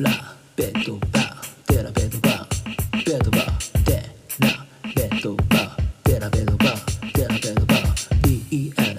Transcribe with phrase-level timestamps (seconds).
[0.00, 0.10] ラ
[0.54, 3.96] ベッドバーデラベッドバーベッドバーデ
[4.38, 4.48] ラ
[4.94, 7.88] ベッドバーデラベッドバーデラベッドバー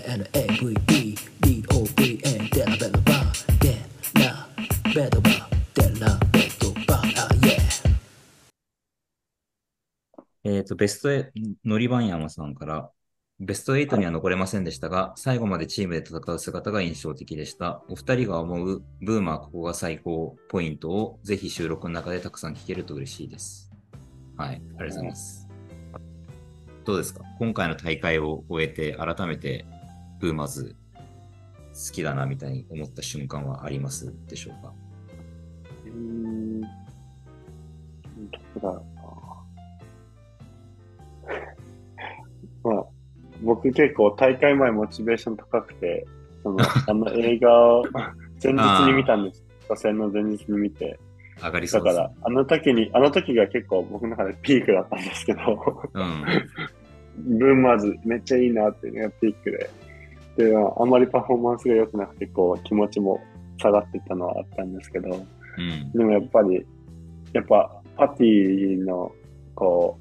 [0.03, 2.19] DENNAVE DOVA
[2.53, 3.79] デラベッドバーデ
[4.19, 4.49] ラ
[4.93, 5.39] ベッドバー
[5.73, 7.55] デラベッドバーあ yeah
[10.43, 11.31] えっ、と、ベストエ、
[11.63, 12.91] のりばん山さんから、
[13.41, 17.81] ベスト8には残れませんでしたが、最後までチームで戦う姿が印象的でした。
[17.87, 23.71] お二人が思うブーマーここが最高ポイントをぜひ収録の中でたくさん聞けると嬉しいです。
[24.35, 25.47] はい、ありがとうございます。
[26.83, 27.23] どうですか？
[27.39, 29.65] 今回の大会を終えて改めて
[30.19, 30.75] ブーマーズ
[31.73, 34.73] 好きだなみたいに思った瞬間はありますでしょうか？
[35.85, 36.59] うーん。
[36.61, 36.67] ど
[38.59, 38.99] こだろう
[41.31, 42.73] な。
[42.75, 42.85] まあ、
[43.41, 46.05] 僕結構大会前モチベーション高くて、
[46.43, 47.83] その、 あの映画を
[48.43, 49.43] 前日に見たんです。
[49.69, 50.99] 初戦の前日に見て。
[51.41, 55.39] 上がりそうです、だから、あの時に、あの時が結構僕の中でピークだったんですけど、
[55.93, 56.25] うん。
[57.39, 59.69] ブーマーズめっちゃいいなっていうのがピークで。
[60.37, 63.21] で、まああんまりパフォーマンスが良くなくて、こう、気持ちも
[63.57, 65.91] 下がってたのはあったんですけど、うん。
[65.93, 66.65] でもやっぱり、
[67.33, 69.11] やっぱパティの、
[69.55, 69.97] こ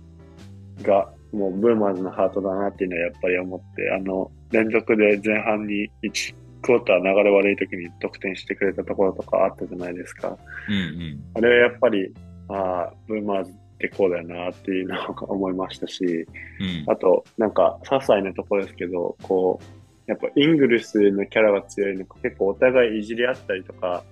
[0.81, 10.37] う、が、もうブーマーズのハートだなっていうのはやっぱり思って、あの、連続で前半に1クォーター流れ悪い時に得点してくれたところとかあったじゃないですか。
[10.69, 11.25] うんうん。
[11.35, 12.13] あれはやっぱり、
[12.49, 16.93] ああ、ブーマーズってこうだよなっていうのを思いましたし、うん。
[16.93, 24.03] あと、なんか、些細なところですけど、こう、やっぱイングルスのキャラが強いのか、結構お互いいじり合ったりとか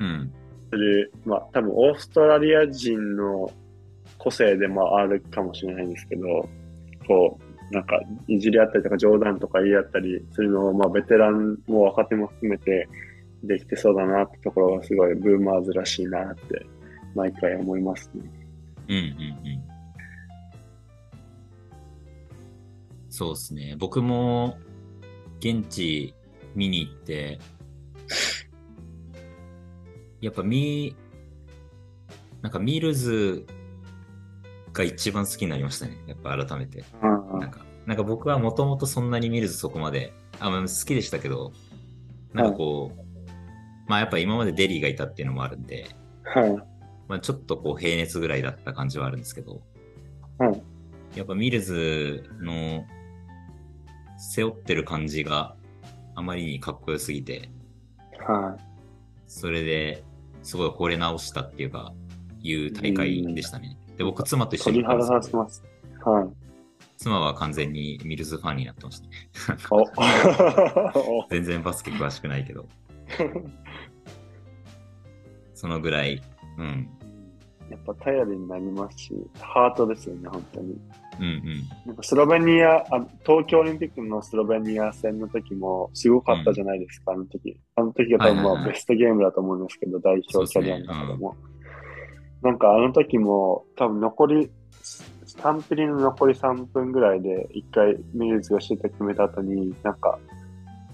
[0.00, 0.32] うん。
[0.70, 3.50] する、まあ多分オーストラリア人の
[4.16, 6.48] 個性でもあるかもしれないんですけど、
[7.06, 7.38] こ
[7.70, 12.88] う、なんか、いじり合ったりとか冗談とか言い合ったりするのを、まあベテランも若手も含めて
[13.42, 16.66] できてそうだなってところがすごいブーマーズらしいなって
[17.14, 18.22] 毎回思いますね。
[18.88, 19.62] うんうんうん。
[23.08, 23.76] そうですね。
[23.78, 24.58] 僕も
[25.38, 26.14] 現地
[26.54, 27.38] 見に行って、
[30.20, 30.94] やっぱミ
[32.42, 33.46] なんかミルズ
[34.72, 35.98] が一番好きになりましたね。
[36.06, 36.84] やっぱ改めて。
[37.02, 41.52] うんなんか、なんか僕はもともとそんなにミルズそこまで、あ、まあ、好きでしたけど、
[42.32, 43.02] なんかこう、
[43.88, 45.88] まあやっぱ今までデリーがいたっていうのもあるんで、
[46.24, 46.56] はい。
[47.08, 49.62] まあちょっとこう平熱ぐらいだった感じはあるんですけど、
[50.38, 50.62] はい。
[51.16, 52.84] やっぱミルズの
[54.16, 55.56] 背負ってる感じが
[56.14, 57.50] あまりにかっこよすぎて、
[58.26, 58.62] はい。
[59.26, 60.04] それで
[60.42, 61.92] すごい惚れ直したっていうか、
[62.40, 63.76] いう大会でしたね。
[63.96, 65.62] で、僕、妻と一緒に鳥肌立ちます。
[66.04, 66.42] はい。
[66.96, 69.58] 妻は完全にミルズファンになってましたね。
[69.70, 72.66] お 全然バスケ詳しくないけど、
[75.54, 76.22] そのぐらい、
[76.58, 76.88] うん、
[77.72, 80.76] やっぱ頼りになりますし、ハートですよね、本当に。
[81.18, 81.42] うんうん。
[81.86, 87.58] なんかスロベニアあ、東京オリンピックのスロベニア戦の時もすごかったじゃないですか、あの時。
[87.76, 91.36] あの時が多分まあベストゲームだと思うんですけど、代表キャリアの中でも。
[92.42, 94.50] なんかあの時も多分残り、
[94.82, 100.18] 3ピリの残り3分ぐらいで一回ミルズがシュート決めた後に、なんか、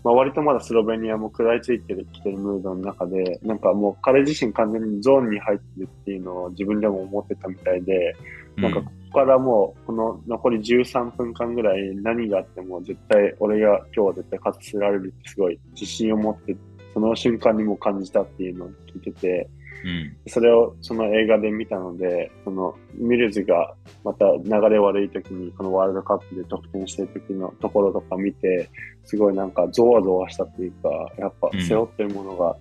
[0.04, 8.14] まあ、割とまだスロベニアも食らいついてきてるムードの中で、なんかもう彼自身完全にゾーンに入ってるっていうのを自分でも思ってたみたいで、
[8.56, 16.56] なんかここからもうこの残り13分間ぐらい何があっても絶対俺が今日は絶対勝たせられるってすごい自信を持って
[16.92, 19.48] その瞬間にも感じたっていうのを聞いてて、
[19.84, 23.74] うん、それをその映画で見たので、そのミルズが
[24.04, 28.68] また流れ悪い時にこのワールドカップで得点してる時のところとか見て、
[29.04, 32.56] すごいなんかゾワゾワしたっていうか、やっぱ背負ってるものが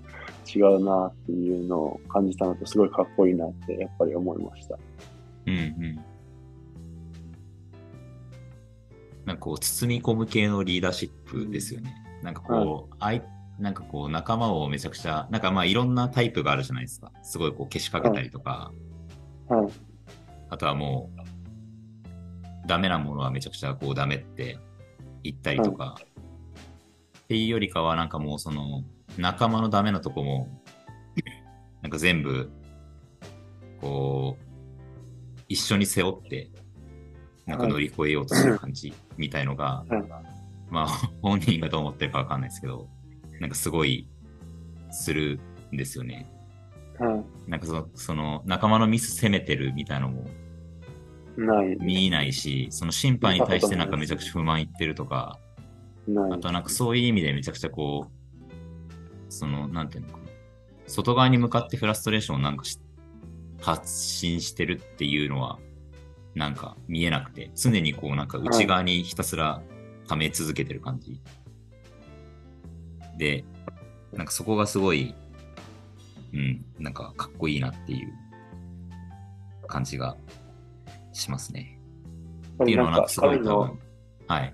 [0.53, 4.77] 違うなっていうのを感じたのとすごいかっこいいなってやっぱり思いました。
[5.47, 5.99] うん、うん。
[9.25, 11.93] なんかこう、包み込む系のリーダーシップですよね。
[12.23, 13.21] なんかこう、あい
[13.59, 17.11] なんかこう、仲間をめちゃくちゃ、なんかまあいろんなタイプがあるじゃないですか。
[17.23, 18.71] すごいこう、けしかけたりとか、
[19.47, 19.71] はい。
[20.49, 21.09] あとはも
[22.63, 24.59] う、ダメなものはめちゃくちゃこう、ダメって
[25.23, 25.95] 言ったりとか、
[27.19, 28.83] っていうよりかは、なんかもうその、
[29.17, 30.47] 仲間のダメなとこも、
[31.81, 32.51] なんか全部、
[33.81, 36.51] こう、一緒に背負って、
[37.45, 40.27] なんか乗り越えようとする感じみたいのが、はい
[40.69, 40.87] まあ、
[41.21, 42.89] 本人がどう思ってるかわかんないですけど、
[43.39, 44.07] なんかすごい、
[44.91, 45.39] する
[45.73, 46.29] んですよね。
[46.99, 47.49] はい。
[47.49, 50.25] なんかその、その仲間のミス責めてるみたいのも
[51.37, 51.77] ない。
[51.79, 55.39] 見えないし、その審判に対してなんかめちゃくちゃ不満言ってるとか、
[56.07, 56.31] ない。
[56.31, 58.11] あとなんかそういう意味でめちゃくちゃこう、
[59.29, 60.23] その、なんていうのかな。
[60.87, 62.79] 外側に向かってフラストレーションをなんかし
[63.61, 65.59] 発信してるっていうのは、
[66.33, 69.61] なんか見えなくて、常にこうなんか内側にひたすら
[70.07, 71.19] 溜め続けてる感じ。
[73.17, 73.43] で、
[74.13, 75.13] なんかそこがすごい、
[76.33, 78.13] うん、なんかかっこいいなっていう
[79.67, 80.15] 感じが
[81.13, 81.79] しますね。
[82.61, 83.79] っていうのはなんかすごい多分、
[84.27, 84.53] はい。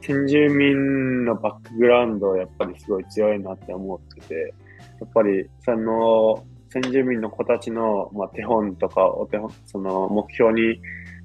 [0.00, 4.54] 先住民のバックグラウンドやっぱりすごい強いなって思ってて、
[5.00, 10.80] やっぱりその先住民の子たちの、まあ、手本とかお手本、その目標に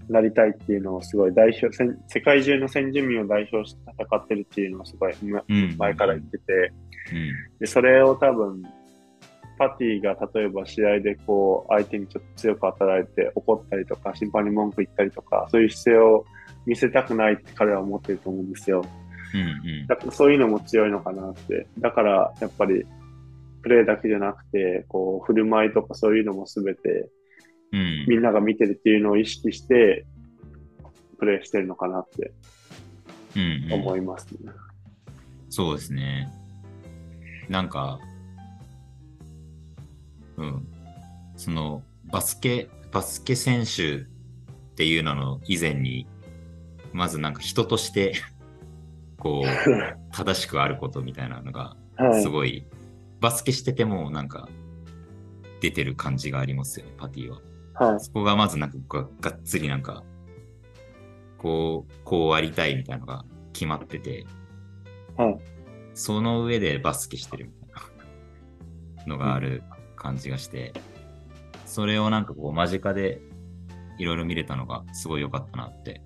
[0.10, 5.14] なりたいっていうのをすごい代表、せん世界中の先住民を代表して戦ってるっていうのをすごい。
[5.78, 6.74] 前から言ってて、
[7.12, 7.32] うん。
[7.60, 8.64] で、それを多分、
[9.58, 16.26] パティが例えば試合でこう、相手にちょっと強く働いて怒ったりとか、審判に文句言ったりとか、そういう姿勢を
[16.66, 18.84] 見せたくないって彼は思ってると思うんですよ。
[19.34, 19.42] うん。
[19.42, 19.88] うん。
[19.88, 21.68] だからそういうのも強いのかなって。
[21.80, 22.86] だから、やっぱり、
[23.62, 27.10] プレーだけじゃなくて、こう、振る舞いとかそういうのもすべて、
[27.74, 28.06] うん。
[28.08, 30.06] みんなが見てるっていうのを意識して、
[31.20, 32.34] プレーしてるのかなって
[33.36, 33.66] うん。
[33.66, 34.52] うん思いますね。
[35.50, 36.32] そうですね。
[37.50, 38.00] なんか、
[40.38, 40.68] うん。
[41.36, 44.06] その、バスケ、バスケ選手っ
[44.76, 46.08] ていうのの以前に、
[46.92, 48.14] まずなんか人として、
[49.18, 49.48] こう、
[50.16, 52.22] 正しくあることみたいなのが、はい。
[52.22, 52.66] すごい、
[53.20, 54.50] バスケしててもなんか、
[55.60, 57.42] 出てる感じがありますよね、パティは。
[57.74, 58.00] はい。
[58.00, 60.04] そこがまずなんかががっつりなんか、
[61.38, 64.26] こう、こうありたいみたいなのが決まってて、
[65.18, 65.38] はい。
[65.94, 69.64] その上でバスケしてるみたいなのがある
[69.96, 70.74] 感じがして、
[71.66, 73.22] それをなんかこう間近で
[73.98, 76.02] いろいろ見れたのがすごい良かったなって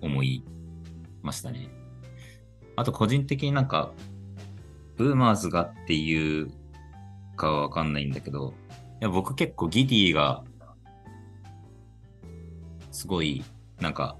[0.00, 0.44] 思い
[1.22, 1.68] ましたね。
[2.76, 3.92] あと個人的になんか、
[4.96, 6.50] ブーマーズがっていう
[7.36, 8.67] かはわかんないんだけど、い
[9.00, 10.44] や僕結構ギディが
[12.90, 13.44] すごい
[13.80, 14.16] なんか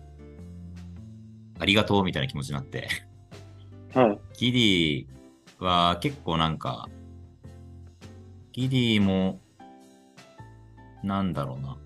[1.59, 2.89] ありがとうみたいな気持ちになって
[3.95, 4.21] はい。
[4.39, 5.07] ギディ
[5.65, 6.89] は結構なんか、
[8.53, 9.41] ギディも、
[11.03, 11.79] なんだろうな。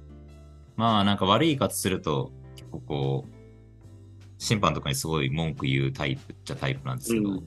[0.77, 3.33] まあなんか悪い言い方すると、結構こう、
[4.39, 7.43] 審判とかにすごい文句言うタイプっちゃタイプなんですけど、うんはい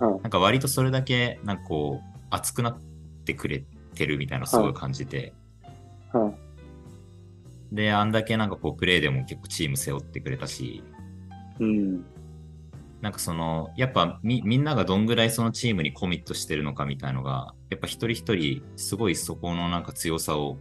[0.00, 2.78] なんか割とそれだけ、なんかこう、熱くなっ
[3.24, 3.64] てくれ
[3.98, 5.34] てるみたいなのすごい感じて、
[6.12, 6.32] は
[7.72, 7.74] い。
[7.74, 10.82] で、あんだけなんかこう、プレーでも結構チーム背負ってくれたし、
[11.60, 12.04] うん。
[13.00, 20.56] なんかその、やっぱみみんながどんぐらいそのチームにコミットしてるのかみたいのが、やっぱ一人一人すごいそこのなんか強さを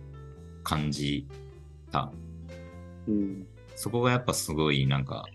[0.64, 1.28] 感じ
[1.92, 2.12] た。
[3.08, 3.48] うん。
[3.76, 5.26] そこがやっぱすごいなんか、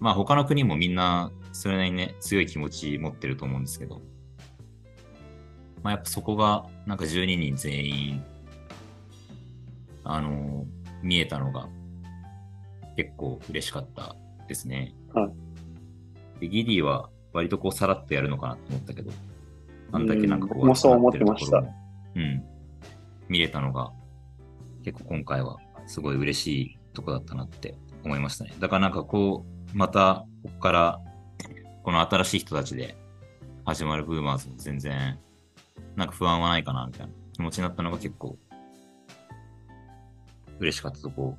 [0.00, 4.02] まあ他の国もみんなそれなりにね、強い気持ち持ってると思うんですけど、
[5.82, 8.24] まあやっぱそこがなんか12人全員、
[10.02, 10.66] あの
[11.04, 11.68] 見えたのが
[12.96, 14.16] 結構嬉しかった
[14.48, 14.92] ですね。
[15.14, 15.30] はい
[16.40, 19.12] でギディは割とこうさらっとやるのかなと思ったけど、
[19.92, 22.42] あんだけなんかこう、うん僕もそう思ってましたうん。
[23.28, 23.92] 見れたのが、
[24.82, 28.52] 結構今回はすごい嬉しいとこだったなって思いましたね。
[28.58, 31.00] だからなんかこう、またここから、
[31.84, 32.96] この新しい人たちで
[33.64, 35.20] 始まるブーマーズも全然、
[35.96, 38.38] なんか不安はないかなみたいな気持ちになったのが結構、
[40.58, 41.36] 嬉しかったとこ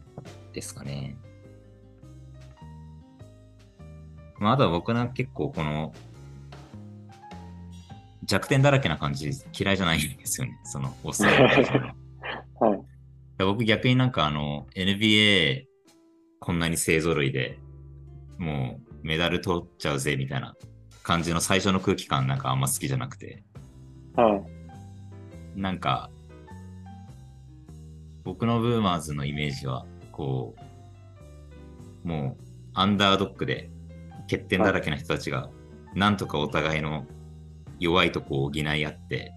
[0.54, 1.16] ですかね。
[4.40, 5.94] まあ、あとは僕は結構この、
[8.24, 10.60] 弱点だらけな感じ嫌いじゃないんですよね。
[10.64, 11.86] その、オーストラリア代表の。
[12.70, 12.92] はい。
[13.46, 15.66] 僕逆になんかあの NBA
[16.40, 17.60] こんなに勢揃いで
[18.38, 20.56] もうメダル取っちゃうぜみたいな
[21.04, 23.44] 感じの最初の空気感なんかあんま好きじゃなくて
[24.16, 24.36] は
[25.56, 25.60] い。
[25.60, 26.10] なんか
[28.24, 30.56] 僕のブーマーズのイメージはこ
[32.04, 33.70] うもうアンダードックで
[34.24, 35.50] 欠点だらけな人たちが
[35.94, 37.06] なんとかお互いの
[37.80, 39.34] 弱いとこを補い合って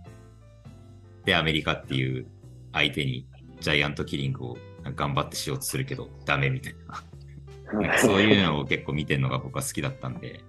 [1.25, 2.27] でアメリカっていう
[2.73, 3.27] 相手に
[3.61, 4.57] ジャイアントキリングを
[4.95, 10.45] 頑張ってしようとするけどダメみたいななんかそういうのを結構見てるのが僕は好きだったんで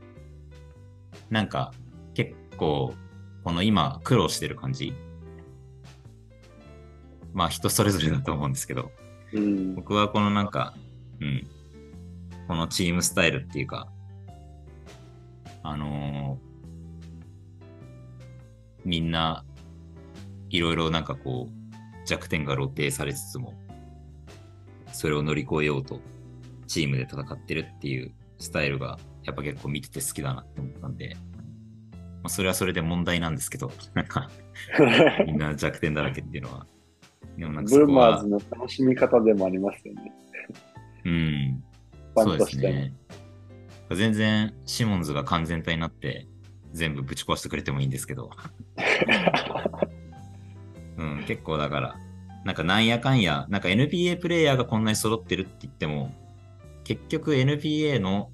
[1.29, 1.71] なんか
[2.13, 2.93] 結構
[3.45, 4.93] この今苦労してる感じ。
[7.33, 8.91] まあ人それぞれだと思うんですけど。
[9.31, 9.75] うん。
[9.75, 10.73] 僕はこのなんか、
[11.21, 11.47] うん、
[12.47, 13.87] このチームスタイルっていうか、
[15.63, 16.45] あのー
[18.85, 19.43] みんな
[20.51, 23.55] いろいろなんかこう弱点が露呈されつつも、
[24.93, 26.01] それを乗り越えようと
[26.67, 31.17] チームで戦ってるっていうスタイルがやっぱ結構見てて好きだなって思ったんで、
[32.25, 34.31] まあ、それはそれで問題なんですけど、 なんか
[35.27, 36.65] みんな弱点だらけっていうのは。
[37.37, 40.11] でもなんかブーそこはマーズの楽しみ方でもありますよね。
[41.03, 41.63] うん。
[42.17, 42.45] そうで。
[42.45, 42.95] すね。
[43.91, 46.27] 全然、シモンズが完全体になって、
[46.71, 48.31] 全部ぶち壊してくれてもいいんですけど。
[50.97, 51.95] うん、結構だから、
[52.43, 56.11] なんかなんやかんや、なんか NBA プレイヤーがこんなに揃ってるって言っても、
[56.85, 58.31] 結局 NBA の、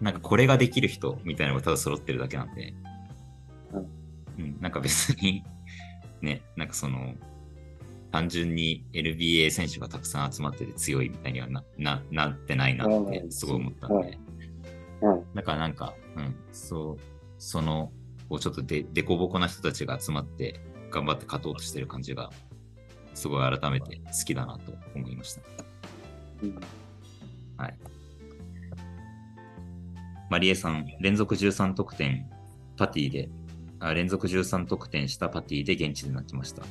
[0.00, 2.72] なんかこれができる人みたいなのがただ揃ってるだけなんで、
[4.38, 5.44] うんうん、なんか別に、
[6.20, 7.14] ね、なんかその、
[8.10, 14.18] 単純に NBA 選手がたくさん集まってて強いみたいにはなななってないなってすごい思ったんで、
[15.34, 16.98] だからなんか、うん、そう、
[17.38, 17.90] その、
[18.28, 20.60] こうちょっとで、でこぼこな人たちが集まって、
[20.90, 22.30] 頑張って勝とうとしてる感じが、
[23.14, 25.42] すごい改めて好きだなと思いました。
[26.42, 26.60] うん。
[27.56, 27.78] はい。
[30.30, 32.30] マリエさん、連続13得点、
[32.76, 33.41] パティで、あ
[33.94, 36.62] 連続13得点したパティで現地で泣きました。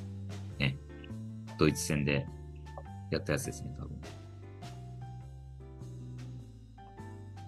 [0.60, 0.78] ね。
[1.58, 2.26] ドイツ戦で
[3.12, 4.02] やったやつですね、多分。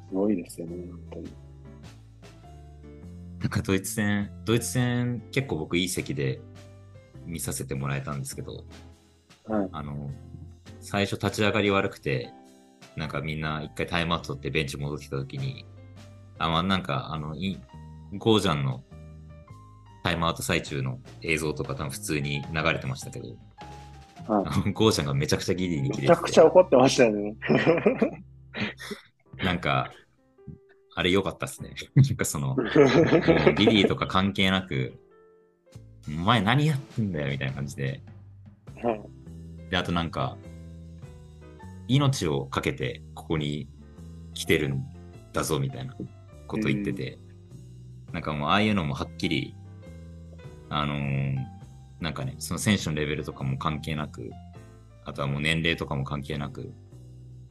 [0.10, 1.44] すごいですよね、本当に。
[3.40, 6.40] なんかドイツ戦、ドイツ戦結構僕いい席で
[7.26, 8.66] 見させてもらえたんですけど、
[9.46, 9.70] はい。
[9.72, 10.12] あの、
[10.80, 12.32] 最初立ち上がり悪くて、
[12.96, 15.66] なんかみんな一回タイムアウト取ってベンチ戻ってきたときに、
[16.38, 17.60] あ、まあなんかあの、い
[18.18, 18.84] ゴージャンの
[20.04, 23.28] タイムアウト最中の映像とか多分普通に流れてましたけど、
[24.74, 27.36] ゴージャンがめちゃくちゃギリにい、切れててめちゃくちゃ怒ってましたよね。
[29.44, 29.92] なんか、
[30.96, 31.74] あれ良かったっすね。
[31.96, 32.60] なんかその、もう
[33.56, 35.00] リリーとか関係なく、
[36.08, 38.02] お前何やってんだよみたいな感じで、
[38.82, 39.02] はい。
[39.70, 40.38] で、あとなんか、
[41.88, 43.68] 命をかけてここに
[44.34, 44.84] 来てるん
[45.34, 45.96] だぞみたいな
[46.48, 47.20] こと言ってて、
[48.12, 49.56] なんかもうああいうのもはっきり、
[50.76, 51.54] あのー
[52.04, 54.30] なんかね、その選手のレベルとかも関係なく、
[55.06, 56.74] あとはもう年齢とかも関係なく、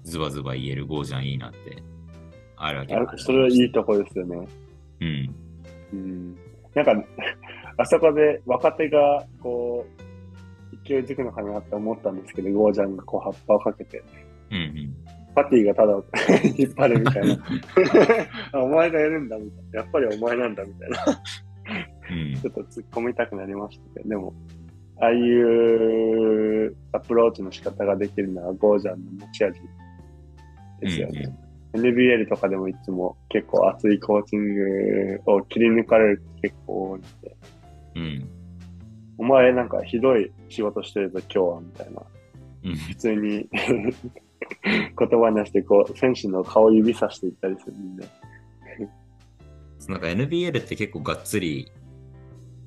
[0.03, 1.83] ズバズバ言えるゴージャンいいなって、
[2.57, 4.47] あるわけそれはいいとこですよね。
[5.01, 5.35] うん。
[5.95, 6.37] うん。
[6.75, 7.05] なんか、
[7.79, 14.03] あそこで若手が、こう、勢いづくのかなって思ったんですけど、ゴージャンがこう葉っぱをかけて、
[14.51, 14.95] うんうん。
[15.35, 15.95] パティがただ
[16.59, 17.39] 引っ張るみたいな。
[18.53, 19.81] あお前がやるんだみたいな。
[19.81, 20.97] やっぱりお前なんだみたいな。
[22.13, 24.35] うんちょっと突っ込みたくなりましたけど、でも、
[25.01, 29.61] ああいうアプローチの仕方ができるのはゴージャンの持ち味
[30.81, 31.35] ですよね。
[31.73, 37.37] NBL とかでもいつも結構熱いコーチングを切り抜かれる結構多いんで、
[37.97, 38.29] うん。
[39.19, 42.03] お前なんかひどい仕事してるぞ今日はみたいな。
[42.65, 42.77] うん。
[42.77, 48.07] 普通に 言葉にしてこう、選手の顔指さしていったりするんで。
[49.89, 51.71] なんか NBL って結構がっつり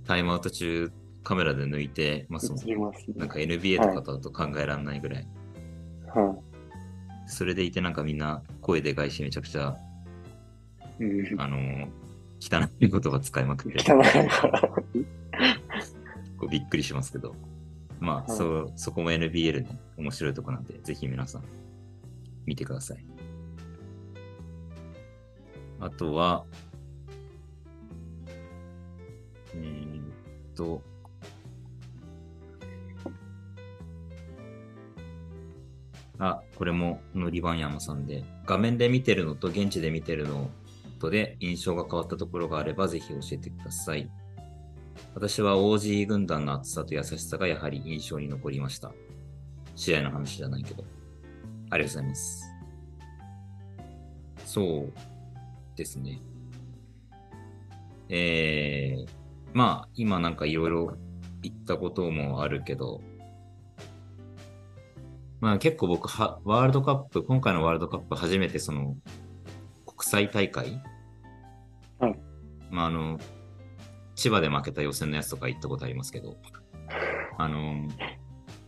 [0.05, 0.91] タイムアウト中
[1.23, 3.17] カメラで抜いてますもん。
[3.17, 5.27] なんか NBA とかだと考えられないぐらい。
[6.07, 6.35] は
[7.27, 9.75] それでいてなんかみんな声でかいしめちゃくちゃ、
[10.99, 11.03] い。
[11.03, 11.41] うん。
[11.41, 11.87] あのー
[12.37, 14.05] 汚い言葉使いまくって、汚い。
[16.37, 17.35] こうびっくりしますけど。
[17.99, 21.43] まあ、はいそう、そこも NBL の面白いとこなんで、ぜひ皆さん
[22.45, 23.05] 見てください。
[25.79, 26.45] あとは、
[29.53, 29.94] えーっ
[30.55, 30.81] と、
[36.17, 40.49] あ、これものりばん山さんで、画面で見てるのと現地で見てるの
[40.99, 44.09] とで印象が変わったところがあればぜひ教えてください。
[45.13, 48.93] 私は OG 軍団の厚さと優しさがやはり印象に残りました。
[49.75, 50.83] 試合の話じゃないけど。
[51.69, 52.43] ありがとうございます。
[54.45, 54.93] そう
[55.75, 56.21] ですね。
[58.07, 59.09] えー、
[59.55, 60.97] まあ今なんかいろいろ
[61.41, 62.99] 言ったこともあるけど、
[65.39, 68.97] まあ結構僕は、ワールドカップ、今回のワールドカップ初めてその、
[69.85, 70.81] 国際大会？
[71.99, 72.19] はい。
[72.69, 73.17] まああの、
[74.15, 76.35] 千葉で負けた予選のやつとか行ったことありますけど、
[77.37, 77.87] あの、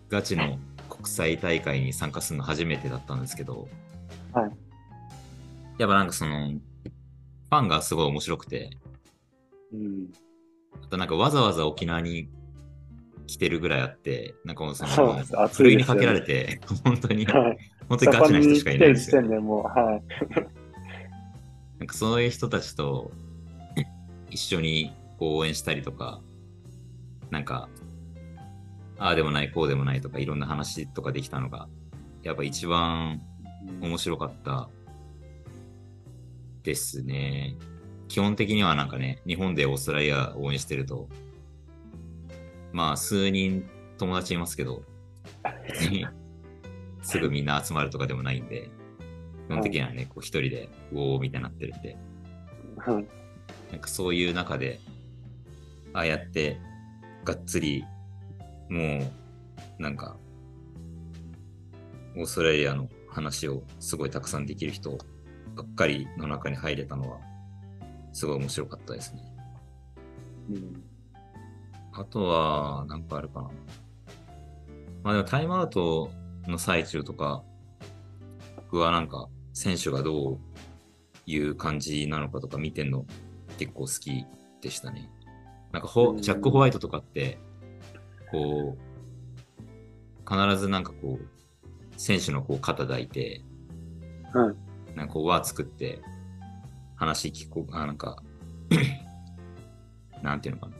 [0.07, 0.57] ガチの
[0.89, 3.67] 国際大会に参加するの初めてだったんですけど、
[4.31, 4.51] はい。
[5.79, 8.69] やっぱなんかその、ファンがすごい面白くて、
[9.73, 10.07] うん。
[10.87, 12.29] あとなんかわざわざ沖縄に
[13.27, 17.57] 来てるぐらいあって、なんかもうその、ふるいにかけられて、 本当に、はい。
[17.89, 19.39] 本当にガチな人しかいないんですよそこに来てる時点。
[19.39, 20.03] でもう、はい。
[21.79, 23.11] なんかそういう人たちと
[24.29, 26.21] 一緒にこう応援したりとか、
[27.29, 27.69] なんか、
[28.97, 31.67] ああでもない、こうでもないとか、いろんな話とかできたのが、
[32.23, 33.21] やっぱ一番
[33.81, 34.69] 面白かった
[36.63, 37.57] ですね。
[38.07, 41.07] 基本的にはなんかね、日本でオーストラリアを応援してると、
[42.71, 44.83] まあ、数人友達いますけど、
[47.01, 48.69] すぐみんな集まるとかでもないんで、
[49.47, 51.97] 基本的にはね、こう一人で、ウォーみたいになってるんで、
[52.77, 53.05] はい。
[53.71, 54.79] なんかそういう中で、
[55.93, 56.59] ああやって、
[57.23, 57.85] がっつり、
[58.69, 58.99] も
[59.79, 60.17] う、なんか、
[62.15, 64.97] オーストラリアの話をすごいたくさんできる人
[65.55, 67.19] ばっかりの中に入れたのは、
[68.13, 69.21] すごい面白かったですね。
[70.49, 70.83] うん。
[71.93, 73.49] あとは、なんかあるかな。
[75.03, 76.11] まあでもタイムアウト
[76.47, 77.43] の最中とか、
[78.55, 80.39] 僕はなんか選手がどう
[81.25, 83.05] いう感じなのかとか見てんの
[83.57, 84.25] 結構好き
[84.61, 85.09] でしたね。
[85.71, 87.39] なんかホうんジャック・ホワイトとかって、
[88.31, 88.87] こう、
[90.29, 91.25] 必ずなんかこう、
[91.97, 93.41] 選手のこう肩抱いて、
[94.33, 94.55] はい。
[94.95, 96.01] なんかこう輪作って
[96.97, 98.21] 話聞こう、あ、なんか、
[100.21, 100.75] なんていうのかな。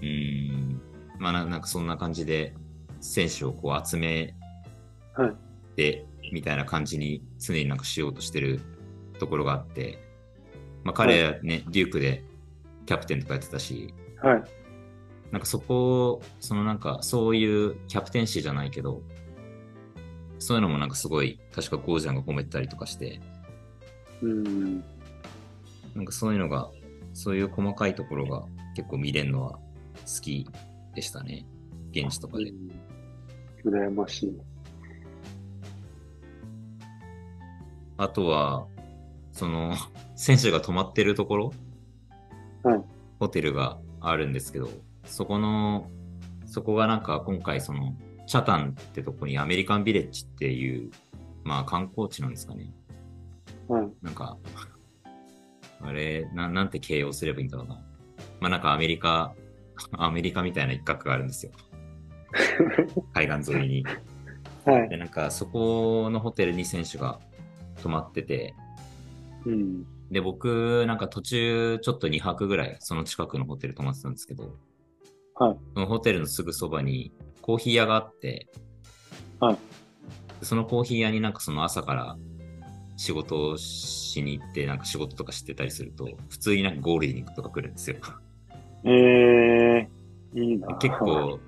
[0.00, 0.80] うーん、
[1.18, 2.54] まあななんかそんな感じで
[3.00, 4.34] 選手をこう集め
[5.14, 5.36] はい。
[5.76, 8.60] て、みたいな感じに常になんかしようとしてる
[9.18, 9.98] ところがあって、
[10.82, 12.24] まあ彼ね、デュークで
[12.86, 14.42] キャプテンとかやってたし、はい。
[15.30, 19.02] なんかそこ、そのなんかそういうキャプテンシーじゃないけど、
[20.44, 23.18] そういうのもなんかすごい、確かゴージャンが褒めてたりとかして、
[24.20, 24.84] うん。
[25.94, 26.70] なんかそういうのが、
[27.14, 28.44] そういう細かいところが
[28.76, 30.46] 結構見れるのは好き
[30.94, 31.46] でしたね。
[31.92, 32.50] 現地とかで。
[33.64, 33.72] うん。
[33.72, 34.38] 羨ましい。
[37.96, 38.66] あとは、
[39.32, 39.74] その、
[40.14, 41.52] 選手が泊まってるところ、
[42.64, 42.82] はい。
[43.18, 44.68] ホテルがあるんですけど、
[45.06, 45.88] そこの、
[46.44, 47.94] そこがなんか今回その、
[48.34, 50.90] チャタンってとこにアメリカンビレッジっていう、
[51.44, 52.74] まあ観光地なんですかね。
[53.68, 53.88] はい。
[54.02, 54.36] なんか、
[55.80, 57.74] あれ、ななんて形容すればいいんだろうな。
[58.40, 59.36] まあなんかアメリカ、
[59.92, 61.52] アメリカみたいな一角があるんですよ。
[63.14, 63.86] 海岸沿いに。
[64.64, 64.88] はい。
[64.88, 67.20] で、なんかそこのホテルに選手が
[67.82, 68.52] 泊まってて、
[69.46, 69.86] うん。
[70.10, 74.56] で、僕、なんか途中ちょっと2泊ぐらいその近くのホテル泊まってたんですけど、
[75.36, 75.56] はい。
[75.74, 77.12] そのホテルのすぐそばに
[77.44, 78.48] コーヒー屋があって、
[79.38, 79.58] はい。
[80.40, 82.16] でそのコーヒー屋になんかその朝から
[82.96, 87.96] 仕事をしに行って、なんか仕事とかしてたりすると、普通になんかゴールデンとか来るんですよ。
[88.84, 90.74] ええー、いいな。
[90.78, 91.38] 結構、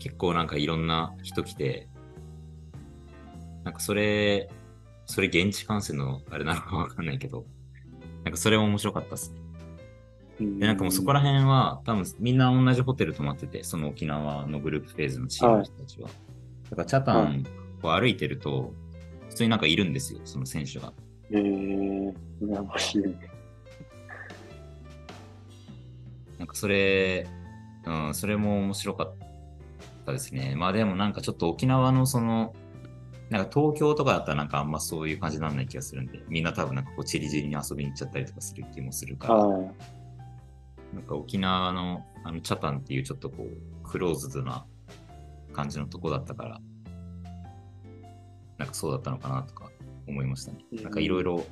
[0.00, 1.86] 結構なんかいろんな人来て、
[3.62, 4.50] なんかそれ、
[5.06, 7.46] それ現地観戦のあれなのかわかんないけど、
[8.24, 9.37] なんかそれも面白かったっすね。
[10.40, 16.08] うん、で、なんかもうそこら辺は多分みんな同じホテル泊まってて、その沖縄のグループフェーズのチームの人たちは。
[16.70, 17.44] だからチャタン
[17.82, 18.72] を歩いてると、
[19.28, 20.92] 普通になんかいるんですよ、その選手が。
[21.30, 23.02] ええー、羨ましい。
[26.38, 27.26] なんかそれ、
[27.84, 29.14] うん、それも面白かっ
[30.06, 30.54] たですね。
[30.56, 32.54] まあでもなんかちょっと沖縄のその、
[33.30, 39.70] なんか東京とかだったらなんかあんまそういう感じにならない気がするんで、みんな多分なんかこうチリチリに遊びに行っちゃったりとかする気もするから、はい。
[40.94, 44.64] なんか沖縄のあのチャタンっていうちょっとこうクローズドな
[45.52, 46.60] 感じのとこだったから、
[48.58, 49.70] なんかそうだったのかなとか
[50.06, 50.58] 思いましたね。
[50.72, 51.44] うんなんかいろいろ、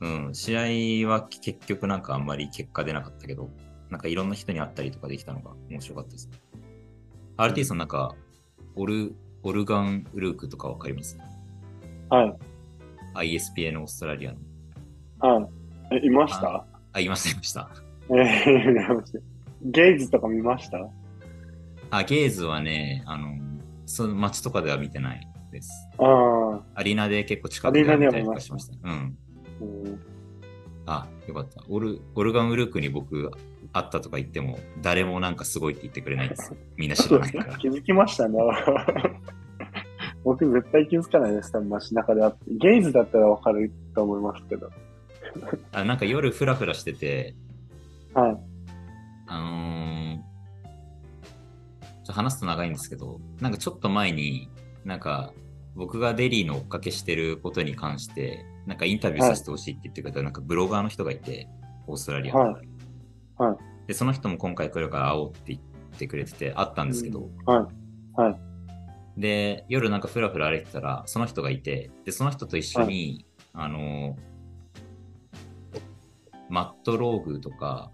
[0.00, 3.50] うん、試合は結局なんかあんまり結果出なかったけど、
[3.90, 6.30] なんかいろんな人に会ったりとかできたのが面白かったです。
[7.36, 8.14] RT さんなんか、
[8.74, 11.18] オル、オルガン・ウルークとかわかります？
[12.08, 12.36] は
[13.16, 13.36] い。
[13.36, 14.38] ?ISPA のオーストラリアの。
[15.20, 15.48] はい。
[16.02, 16.64] え、いました？
[16.92, 17.70] あ、いました、いました。
[19.64, 20.78] ゲイズとか見ました？
[21.90, 23.28] あ、ゲーズはね、あの、
[23.86, 25.70] その街とかでは見てないです。
[25.98, 26.60] ああ。
[26.74, 28.74] アリーナで結構近くで見たりとかしたました。
[28.82, 29.16] うん。
[29.60, 30.00] うん
[30.84, 31.62] あ、よかった。
[31.68, 33.30] オルオルガンウルークに僕
[33.72, 36.56] 会ったとか言っても、誰もなんかすごいって言ってくれないんですよ。
[36.76, 37.56] みんな知らないから。
[37.58, 38.36] 気づきましたね。
[40.24, 42.38] 僕絶対気づかないです、多分街中であって。
[42.48, 44.70] ゲイズだったらわかると思いますけど。
[45.72, 47.34] あなんか夜フラフラしてて、
[48.14, 48.36] はい。
[49.26, 49.82] あのー
[52.04, 54.50] ちょ話すと長いんですけど、なんかちょっと前に、
[54.84, 55.32] なんか
[55.76, 61.48] 僕がデリーの追っかけしてることに関して、なんかインタビューさせてほしいって言ってくれた、なんかブロガーの人がいて、
[61.86, 62.40] オーストラリアの。
[62.40, 62.54] はい
[63.38, 65.60] はいで、その人も今回来るから会おうって言っ
[65.98, 67.68] てくれてて、会ったんですけど、は
[68.16, 68.20] い。
[68.20, 68.40] はい。
[69.20, 74.16] で、夜なんかふらふら歩いてたら、その人がいて、で、その人と一緒に、あの、
[76.52, 77.90] マット・ローグとか、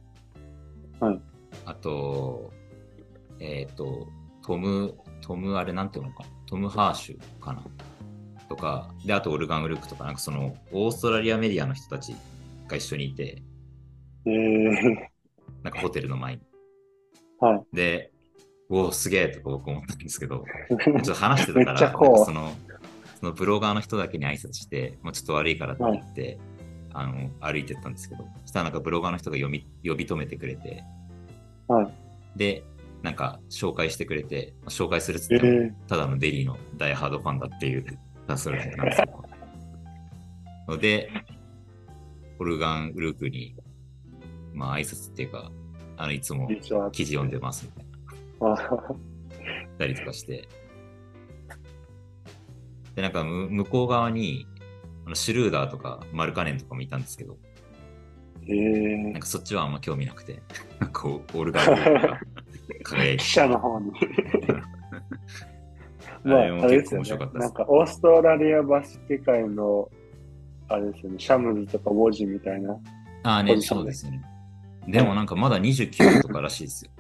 [0.99, 1.21] はい。
[1.65, 2.53] あと、
[3.39, 4.09] えっ、と、
[4.45, 7.63] トム、トム、あれなんていうのか、トム・ハーシュかな？
[8.49, 12.17] とか、で、あとオルガン・ウルークとか、なんかその、オーストラリアメディアの人たち
[12.67, 13.45] が一緒にいて、
[14.27, 15.13] ええ
[15.63, 16.43] なんかホテルの前に。
[17.39, 17.77] はい。
[17.77, 18.11] で、
[18.69, 22.53] おお、すげえとか僕思ったんですけど、 ちょっと話してたから、その、
[23.21, 26.39] そのブロガーの人だけに挨拶して、もうちょっと悪いからって言って、
[26.99, 30.83] あの、歩いてったんですけど、そしたらなんかブロガーの人が呼び呼び止めてくれて、
[31.69, 32.39] はい。
[32.39, 32.65] で、
[33.03, 37.85] なんか紹介してくれて、紹介するっつっえても、えただのデリーのダイハードファンだっていう、
[38.37, 39.25] それなんですけど。
[40.69, 41.11] ので、
[42.39, 43.55] オルガングループに、
[44.53, 45.51] まあ挨拶っていうか、
[45.97, 46.49] あの、いつも。
[46.93, 47.87] 記事読んでますみたい
[48.41, 48.53] な。
[48.53, 48.95] あ
[49.79, 50.49] たりとかして。
[52.95, 54.47] で、なんかむ向こう側に、
[55.09, 57.39] あのシュルーダーとかマルカネンとかもいたんですけど、
[58.47, 60.43] ええなんかそっちはあんま興味なくて、
[60.81, 62.21] なんかこうオルガープが
[62.85, 63.91] 輝いて記者の方に。
[66.25, 67.31] あまあ、あれですよね。
[67.33, 69.89] なんか、オーストラリアバスケ界の、
[70.69, 72.77] あれですよね、シャムズとかウォジみたいな。
[73.23, 74.21] ああね、そうですよね。
[74.87, 76.91] でもなんかまだ29とからしいですよ。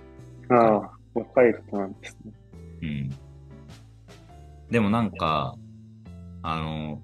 [0.57, 2.33] ああ、若い人なんですね。
[2.83, 3.11] うん。
[4.71, 5.57] でもなんか、
[6.42, 7.03] あの、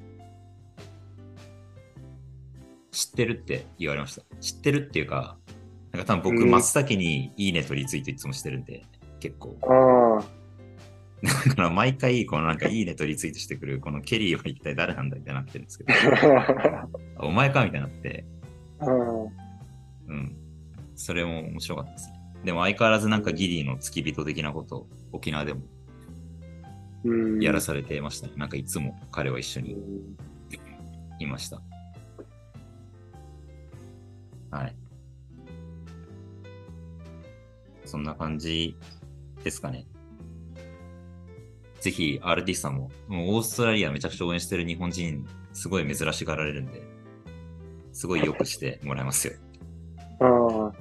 [2.94, 4.22] 知ってるって言われました。
[4.40, 5.36] 知ってるっていうか、
[5.92, 8.84] なんか多分僕うん真っ先にいいねとリツイートいつもしてるんで、
[9.18, 9.56] 結構。
[9.62, 15.92] ああ、だから毎回、このなんかいいねとリツイートしてくる、このケリーは一体誰なんだみたいになってるんですけど、
[16.38, 16.88] あ
[17.26, 18.24] お前かみたいになって、
[20.06, 20.36] うん。
[20.94, 22.20] それも面白かったですね。
[22.44, 25.62] でも相変わらずなんかギリーの付き人的なことを沖縄でも
[27.04, 27.42] うん。
[27.42, 28.34] やらされてましたね。
[28.36, 30.16] なんかいつも彼は一緒にうん
[31.18, 31.60] いました。
[34.54, 34.76] はい。
[37.84, 38.76] そんな感じ
[39.42, 39.84] ですかね。
[41.80, 46.82] ぜひ、RT さんも、もうオーストラリアめちゃくちゃ応援してる日本人、すごい珍しがられるんで、
[47.92, 49.34] すごい良くしてもらいますよ。
[50.20, 50.72] あ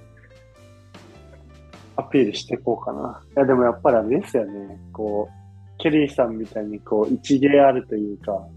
[1.97, 2.01] あ。
[2.01, 3.23] アピールしていこうかな。
[3.35, 4.79] いや、でもやっぱりあれですよね。
[4.91, 8.47] こう、ケリーさんみたいにこう、一芸あるというか、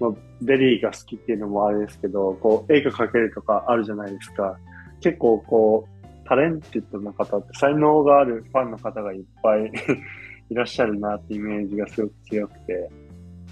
[0.00, 4.58] まあ、デリーが好きっていうのもあれですけど、こう、絵が描けるとかあるじゃないですか。
[5.00, 9.70] 結構こう、 talented な方って才能があるファンの方がいっぱい
[10.48, 12.90] いらっしゃるなってイメージがすごく強くて、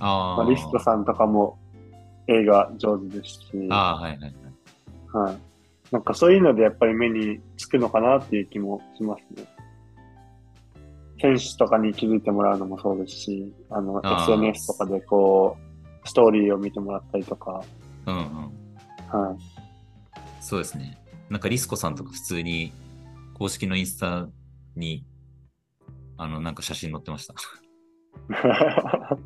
[0.01, 1.59] あまあ、リストさんとかも
[2.29, 5.27] 絵が上手ですし、ああ、はいはいはい。
[5.27, 5.39] はい。
[5.91, 9.45] なんかそういうのでやっぱり目につくのかなっていう気もしますね。
[11.21, 15.68] 選手とかに気づいてもらうのもそうですし、あの、SNS とかでこう、
[16.09, 17.63] ストーリーを見てもらったりとか、
[18.07, 18.23] うんうん。
[19.21, 19.39] はい。
[20.41, 20.99] そうですね。
[21.31, 22.73] なんかリスコさんとか普通に
[23.35, 24.29] 公式のインスタ
[24.75, 25.05] に
[26.17, 27.35] あのなんか写真載ってました。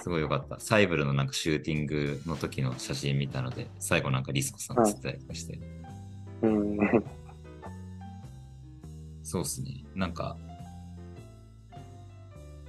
[0.00, 0.60] すごいよかった。
[0.60, 5.58] サイブルのなんかシューティングの時の写真見たので、最後なんかリスコさん写ってたりとかして。
[6.42, 6.78] うん。
[9.24, 9.84] そうですね。
[9.94, 10.36] なんか、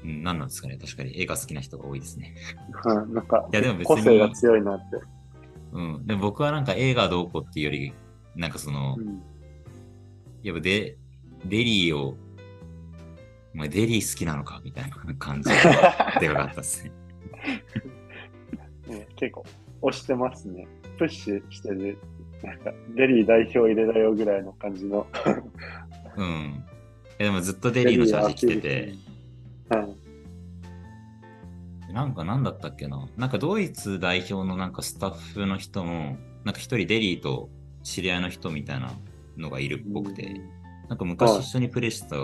[0.04, 0.78] うん、何なんですかね。
[0.78, 2.36] 確かに絵が好きな人が多いですね。
[2.84, 4.98] はいなんかいやでも別に個性が強いなって。
[5.74, 6.06] うん。
[6.06, 7.94] でも僕はなんか映画どうこうっていうより、
[8.36, 9.22] なんかその、うん
[10.44, 10.96] やっぱデ
[11.46, 12.16] デリーを、
[13.54, 15.56] お前デリー好きなのかみたいな感じで
[16.22, 16.92] でかかったですね。
[18.88, 19.46] ね結構
[19.82, 20.68] 押してますね。
[20.98, 21.98] プッシュしてる。
[22.44, 25.08] なんか、デリー代表入れだよぐらいの感じの。
[26.16, 26.64] うん。
[27.18, 28.94] でもずっとデリーのジャージ着てて、
[29.70, 29.84] は
[31.90, 31.94] い。
[31.94, 33.08] なんか何だったっけな。
[33.18, 37.50] なんかドイツ代表のなんかスタッフの人も、なんか一人デリーと
[37.84, 38.92] 知り合いの人みたいな
[39.38, 40.42] のがいるっぽくて、
[40.90, 42.18] なんか昔一緒にプレイしてた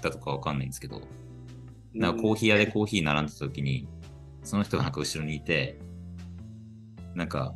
[0.00, 1.02] だとかわかんないんですけど、
[1.94, 3.88] なんかコーヒー屋でコーヒー並んでた時に、
[4.42, 5.78] その人がなんか後ろにいて、
[7.14, 7.54] なんか、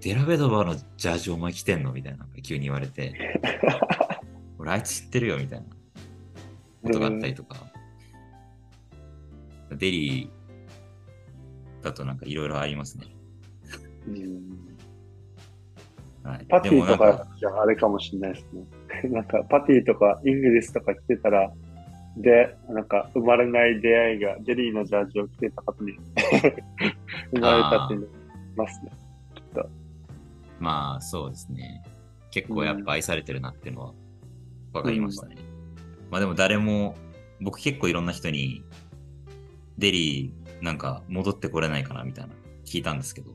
[0.00, 3.40] デラベドバのジャージお前着てんのみたいな、急に言われて、
[4.58, 5.66] 俺あいつ知ってるよみたいな
[6.82, 7.66] ことがあったりとか、
[9.74, 13.06] デリーだとなんかいろいろありますね。
[14.08, 14.64] うん
[16.24, 18.64] はい、パティとかじゃあれかもしれないですね。
[19.12, 21.52] なんかパティとかイングリスとか着てたら、
[22.16, 25.92] で、なんか生まれない出会いがデリーのジャージを着てた方に
[27.34, 27.96] 生まれたって
[28.56, 28.92] ますね。
[29.34, 29.68] きっと。
[30.58, 31.82] まあそうですね。
[32.30, 33.94] 結構やっぱ愛されてるなっていうのは
[34.72, 35.36] 分かりましたね。
[36.10, 36.94] まあでも誰も、
[37.40, 38.64] 僕結構いろんな人に、
[39.78, 42.34] デリーなんか戻ってこれないかなみたいな
[42.64, 43.32] 聞いたんですけど、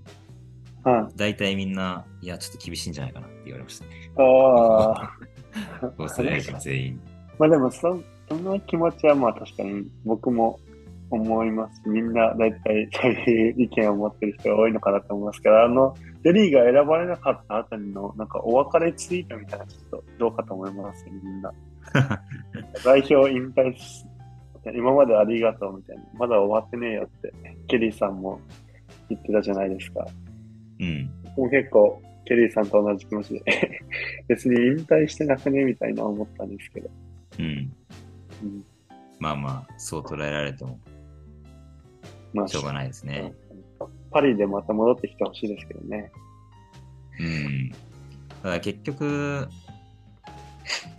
[0.84, 1.18] はい。
[1.18, 4.12] 大体みんな、いや、ちょっと厳しいんじゃないかなって言われましたね。
[4.18, 5.12] ああ。
[5.98, 7.02] オーストラリア人全員。
[7.38, 8.00] まあでもそ、
[8.30, 10.60] その気持ちはまあ確かに僕も
[11.12, 11.82] 思います。
[11.86, 21.52] みんな大体そういう意見を持ってる人が多いのかなと思いますから、あの、デリーが選ばれなかったあたりの、なんかお別れツイートみたいなちょっとどうかと思いますよ、 みんな。
[22.84, 24.06] 代表引退し、
[24.66, 26.04] 今までありがとうみたいな。
[26.14, 27.34] まだ終わってねえよって、
[27.68, 28.40] ケリーさんも
[29.10, 30.06] 言ってたじゃないですか。
[30.80, 31.10] うん。
[31.36, 33.82] 僕も結構、ケリーさんと同じ気持ちで、
[34.28, 36.90] 別に引退してなくねみたいな思ったんですけど。
[37.40, 37.46] うん。
[37.46, 38.66] うん、
[39.20, 40.80] まあまあ、そう捉えられても
[42.34, 43.34] まあ、しょうがないですね。
[44.12, 46.12] パリでまた戻ってきてほしいですけどね。
[47.20, 47.72] うん。
[48.44, 49.48] ただ結局、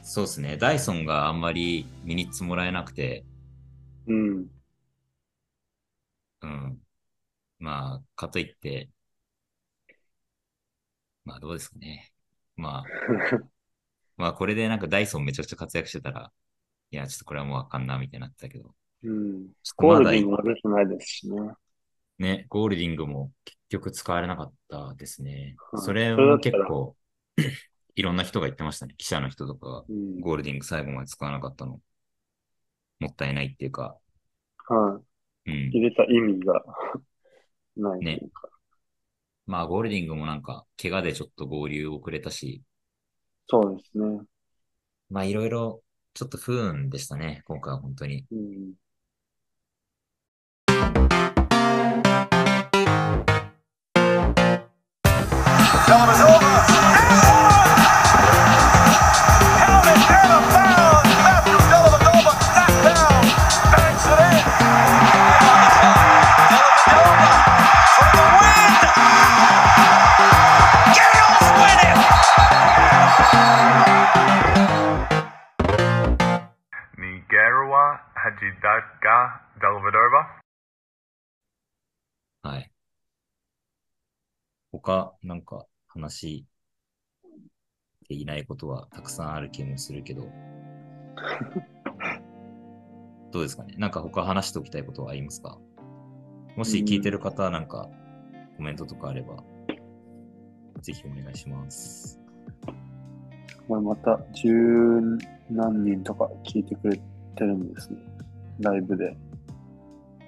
[0.02, 0.56] そうですね。
[0.56, 3.24] ダイソンがあんまりミニッツもらえなくて、
[4.06, 4.50] うん。
[6.42, 6.82] うん。
[7.58, 8.90] まあ、かといって、
[11.24, 12.12] まあどうですかね。
[12.56, 12.84] まあ、
[14.16, 16.32] まあこれでなんかダイソンめちゃくちゃ活躍してたら、
[16.90, 18.74] いや、ちょっとこれはもうあかんな、みたいになってたけど。
[19.04, 19.48] うん。
[19.76, 21.52] ゴールディングも出てないですしね。
[22.18, 25.56] ね、ゴールディングも結局使われなかったですね。
[25.72, 26.96] うんそれもそれだったら結構、
[27.94, 28.94] いろんな人が言ってましたね。
[28.98, 30.20] 記者の人とかが、うん。
[30.20, 31.80] ゴールディング最後まで使わなかったの、
[33.00, 33.96] もったいないっていうか、
[34.68, 35.00] は
[35.46, 35.50] い。
[35.50, 35.80] うん入。
[35.80, 36.62] れた意味が
[37.76, 38.48] ないというか。
[39.46, 42.62] まあ、ゴールディングもなんか、怪我でちょっと合流遅れたし、
[43.48, 44.20] そうですね。
[45.08, 45.82] まあ、いろいろ、
[46.14, 48.26] ちょっと不運でしたね、今回は本当に。
[48.30, 48.74] うん。
[84.80, 86.44] 他、なんか、話し
[88.08, 90.22] ていないことはたくさんある気もするけど、
[93.32, 93.74] どうですかね？
[93.76, 95.58] なんか他話しておきたいことはありますか？
[96.56, 97.88] もし聞いてる方はなんか、
[98.56, 99.42] コメントとかあれば、
[100.80, 102.20] ぜひお願いします。
[103.68, 104.48] これまた十
[105.50, 107.02] 何人とか聞いてくれて
[107.44, 107.98] るんですね。
[108.60, 109.16] ライブで。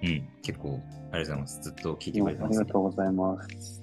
[0.02, 1.60] うん、結構、ありがとうございます。
[1.62, 3.81] ずっと聞いてくれてあります、がとうございます。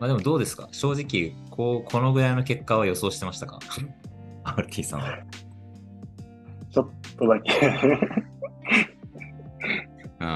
[0.00, 0.68] まあでもどうですか？
[0.72, 3.58] 正直、こう、このぐらいの結果は予想してましたか
[4.44, 5.18] ?RT さんは。
[6.70, 7.52] ちょっとだけ。
[10.20, 10.26] うん。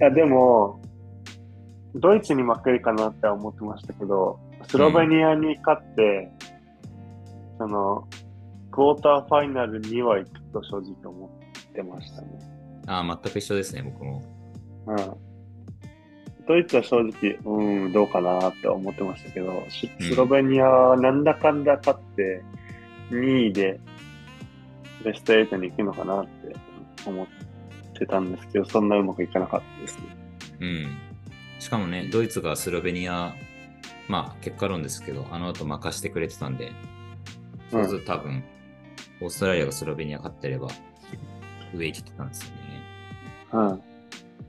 [0.00, 0.80] いや、でも、
[1.94, 6.30] ドイツに負けるかなって思ってましたけど、スロベニアに勝って、
[7.58, 8.06] その、
[8.70, 11.26] クォーターファイナルには行くと正直思
[11.70, 12.28] ってましたね。
[12.86, 14.22] ああ、全く一緒ですね、僕も。
[14.86, 14.96] うん。
[16.48, 22.42] ドイツは正直、うん、どうかなって思ってましたけど、スロベニアはなんだかんだ勝って、
[23.10, 23.78] 2位で
[25.04, 26.56] ベスト8に行くのかなって
[27.06, 27.26] 思っ
[27.98, 30.04] てたんですけど、そんなうまくいかなかったですね。
[30.60, 30.98] うん。
[31.58, 33.34] しかもね、ドイツがスロベニア、
[34.08, 36.72] まあ結果論ですけど、あの後任してくれてたんで、
[37.70, 38.42] そうすると多分、
[39.20, 40.68] オーストラリアがスロベニア勝ってれば、
[41.74, 43.82] 上行けてたんですよね。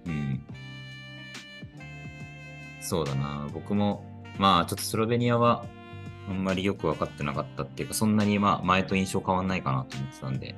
[0.06, 0.14] うん。
[0.14, 0.44] うん。
[2.80, 3.48] そうだな。
[3.54, 4.04] 僕も、
[4.38, 5.66] まあちょっとスロベニアは、
[6.30, 10.56] あんまりよく分かってなかったっていうか、そんなにまあ前と印象変わんないかなと思ってたんで、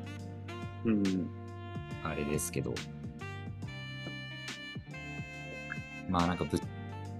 [0.85, 1.29] うん。
[2.03, 2.73] あれですけど。
[6.09, 6.61] まあなんかぶっ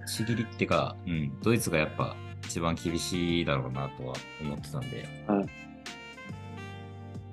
[0.06, 5.72] ちぎりっていうか、うん、ドイツがやっぱ一番厳しいだろうなとは思ってたんで、はい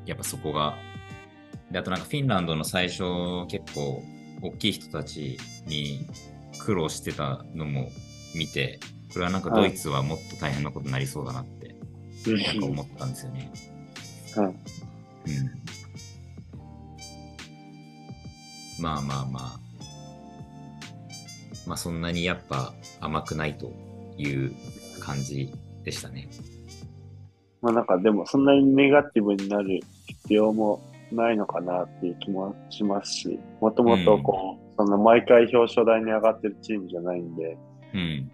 [0.09, 0.75] やっぱそこが、
[1.69, 3.03] で、あとなんかフィンランドの最初
[3.47, 4.01] 結構
[4.41, 6.07] 大きい人たちに
[6.59, 7.89] 苦労してたのも
[8.35, 8.79] 見て、
[9.13, 11.75] これはなんかドイツはもっと大変なことになりそうだなって、
[12.27, 13.51] なんか思ったんですよね。
[14.35, 14.45] はい。
[14.47, 14.55] うん
[18.81, 19.59] まあまあまあ。
[21.67, 23.71] まあそんなにやっぱ甘くないと
[24.17, 24.53] いう
[24.99, 26.29] 感じでしたね。
[27.61, 37.57] まあなんかでもそんなにネガティブになる必要もないのかなっていう気もしますし、もともとこう、その毎回表彰台に上がってるチームじゃないんで、
[37.93, 38.31] うん。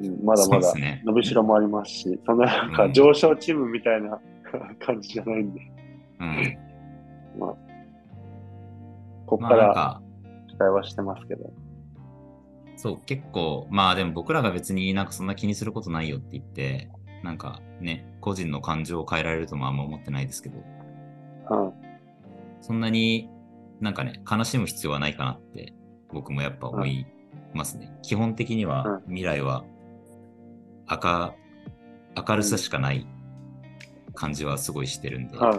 [0.00, 0.72] うんまだまだ
[1.04, 4.18] 伸びしろもありますし、そんななんかうん上昇チームみたいな
[4.80, 5.60] 感じじゃないんで、
[6.18, 6.58] うん。
[7.38, 7.50] まあ、
[9.26, 10.00] ここまから
[10.48, 11.52] 期待はしてますけど。
[12.76, 16.88] そう、結構、まあでも僕らが別になんかそんな気にすることないよって言って、
[17.22, 20.56] なんかね、個人の感情を変えられるともあんま思ってないですけど、
[21.50, 21.72] うん。
[22.62, 23.28] そんなに
[23.82, 25.74] なんかね、悲しむ必要はないかなって、
[26.12, 27.06] 僕もやっぱ思い
[27.54, 27.96] ますね。
[28.02, 29.64] 基本的にはう未来は
[30.90, 31.34] 明
[32.28, 33.06] 明るさしかない
[34.14, 35.56] 感じはすごいしてるんで、は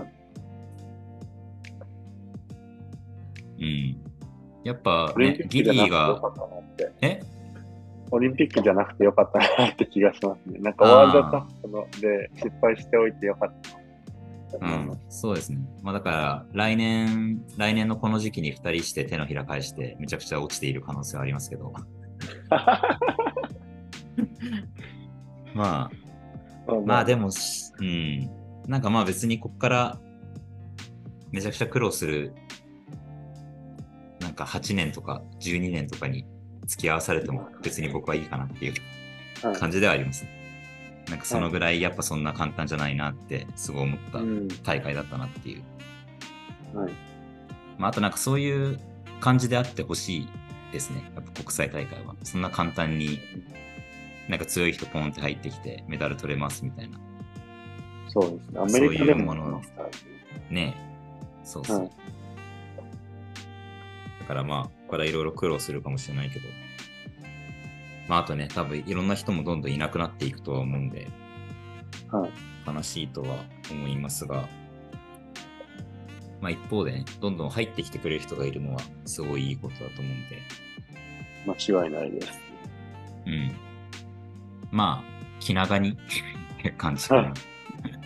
[3.60, 3.64] い。
[3.64, 3.98] うん。
[4.64, 6.22] やっぱ、ねギリーが。
[7.02, 7.22] え？
[8.12, 10.60] オリンピックじゃなくてよかったなって気がしますね。
[10.60, 13.83] なんかワールドカップので失敗しておいてよかった
[14.60, 15.60] と思いまん、そうですね。
[15.82, 21.74] まあだから、来年、来年のこの時期に2人して手のひら返して、めちゃくちゃ落ちている可能性はありますけど、
[25.54, 25.92] まあ、
[26.68, 26.72] す。
[26.86, 28.30] まあでも、しうん。
[28.68, 30.00] なんかまあ別にこっから
[31.32, 32.34] めちゃくちゃ苦労する、
[34.20, 36.26] なんか8年とか12年とかに
[36.66, 38.74] 付き合わされても別に僕はいいかなっていう
[39.46, 40.26] はい感じではあります。
[41.10, 44.48] なんかそのぐらいやっぱそんな簡単じゃないなってすごい思ったうん。
[44.64, 46.78] 大会だったなっていう。
[46.78, 46.92] はい。
[47.78, 48.80] まああとなんかそういう
[49.20, 50.30] 感じであってほしい
[50.72, 51.12] ですね。
[51.16, 52.16] やっぱ国際大会は。
[52.24, 53.20] そんな簡単に
[54.30, 57.00] なんか強い人ポンって入ってきてメダル取れますみたいな。
[58.08, 58.60] そうですね。
[58.60, 59.62] アメリカでもそういうもの
[60.50, 61.46] ねえ。
[61.46, 61.80] そうそう。
[61.80, 61.92] はい
[64.24, 66.46] だからまあ、ここからいろいろ苦労するかもしれないけど。
[68.08, 71.08] まああとね、多分いろんな人もどんどんいなくなっていくとは思うんで、
[72.12, 72.32] はい。
[72.66, 74.48] 悲しいとは思いますが、
[76.42, 80.42] まあ一方でね、どんどん入ってきてくれる人がいるのはすごいいいことだと思うんで、
[81.46, 82.40] 間違いないです。
[83.26, 83.52] うん。
[84.72, 85.96] まあ、気長にっ
[86.62, 87.34] て感じかな。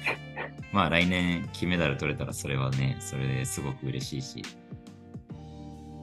[0.74, 4.44] まあ来年金メダル取れたらそれはね、それですごく嬉しいし。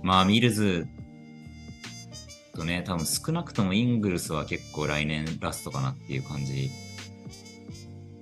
[0.02, 0.86] まあミルズ
[2.54, 6.70] とね、多分少なくともイングルスは結構来年ラストかなっていう感じ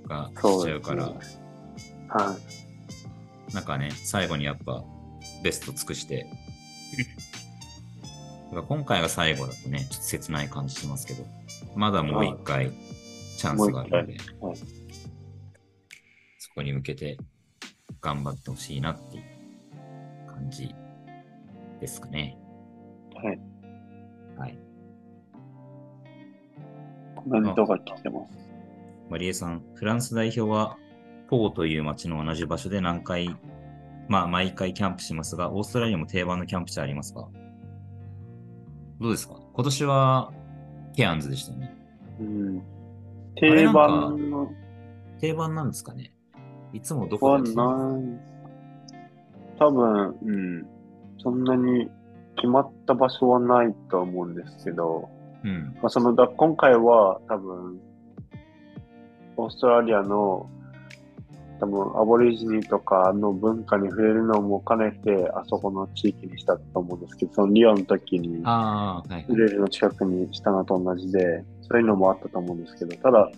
[0.06, 1.14] がしちゃうから、
[2.08, 2.36] は
[3.52, 4.82] なんかね、最後にやっぱ
[5.42, 6.26] ベスト尽くして、
[8.44, 11.24] だから今回が最後だとね、ちょっと切ない感じしますけど、
[11.74, 12.72] まだもう一回
[13.36, 14.16] チャンスがあるので、
[16.38, 17.18] そこに向けて
[18.00, 19.24] 頑張ってほしいなっていう
[20.26, 20.74] 感じ
[21.80, 22.36] ですかね。
[23.14, 23.51] はい。
[27.22, 28.50] コメントが来てます。
[29.10, 30.76] マリエさん、フランス代表は
[31.28, 33.36] ポーという街の同じ場所で何回、
[34.08, 37.28] まあ毎回キャンプしますが、オーストラリアも定番のキャンプ地ありますか？
[39.00, 39.36] どうですか？
[39.52, 40.32] 今年は
[40.94, 41.74] ケアンズでしたね。
[42.20, 42.56] うん。
[42.56, 42.62] れ
[43.36, 44.52] 定番の
[45.20, 46.12] 定番なんですかね？
[46.72, 47.52] いつもどはこで。
[49.58, 50.66] 多分、うん。
[51.18, 51.88] そんなに
[52.36, 55.08] 決まった場所はないと思うんですけど、
[55.44, 55.76] うん。
[55.80, 57.80] まあ、そのだ今回は多分、
[59.36, 60.48] オーストラリアの
[61.62, 68.42] 多分アボリジニとかの文化に触れるのも兼ねて、あそこの地域にしたと思うんですけど、そのリオの時に。
[69.28, 73.30] ウレルの近くにしたのと同じで、そういうのもあったと思うんですけど、ただ、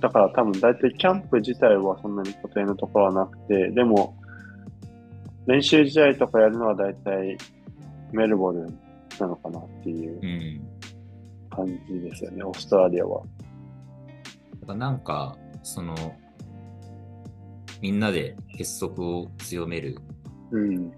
[0.00, 4.16] だから多分大体キャンプ自体はそんなに固定のところはなくて、でも、
[5.46, 7.38] 練習試合とかやるのは大体
[8.10, 8.78] メルボルン
[9.20, 10.73] なのかなっていううん。
[11.54, 13.22] 感じですよね、オーストラリアは。
[14.66, 15.94] なんか、その、
[17.80, 19.98] みんなで結束を強める
[20.50, 20.92] うん。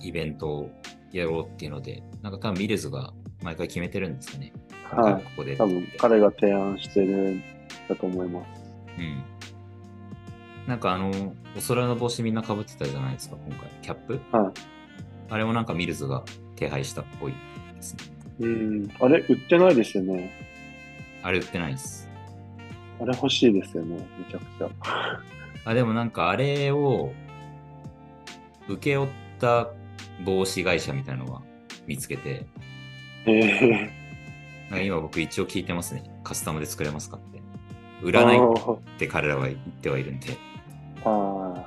[0.00, 0.70] イベントを
[1.12, 4.52] やろうっていうので、なんか多分ミルズが毎回決めてるんですかね。
[4.84, 5.66] はいここで多。
[5.66, 7.42] 分彼が提案してるん
[7.88, 8.64] だと思います。
[8.98, 9.22] うん。
[10.66, 11.10] なんかあの、
[11.56, 13.68] お空の帽子みんな被ってたじゃないですか、今回。
[13.82, 14.20] キャップ？
[14.32, 14.52] はい。
[15.30, 16.24] あれもなんかミルズが
[16.56, 18.15] 手配したっぽいですね。
[18.40, 18.90] うん。
[19.00, 20.30] あれ、売ってないですよね。
[21.22, 22.08] あれ売ってないです。
[23.00, 24.70] あれ欲しいですよね、めちゃくちゃ。
[25.64, 27.12] あ、でもなんかあれを
[28.68, 29.68] 請け負った
[30.24, 31.42] 帽子会社みたいなのは
[31.86, 32.46] 見つけて、
[33.26, 33.90] ええ
[34.70, 36.04] なんか今僕一応聞いてますね。
[36.24, 37.40] カスタムで作れますかって。
[38.02, 38.12] 売ー。
[38.12, 40.28] らないっあて彼らは言ってはいるんで。
[40.28, 40.36] ー
[41.04, 41.66] あ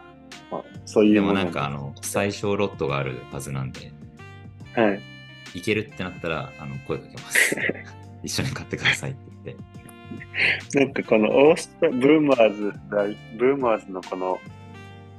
[0.51, 3.91] あ、そういうのでもなんかあの、最小ロットがあるはずなんで、
[4.73, 5.01] はい。
[5.53, 7.55] いけるってなったら、あの、声かけます。
[8.23, 10.79] 一緒に買ってくださいって言って。
[10.79, 14.39] なんかこのオーストブーマーズ大、ブーマーズのこの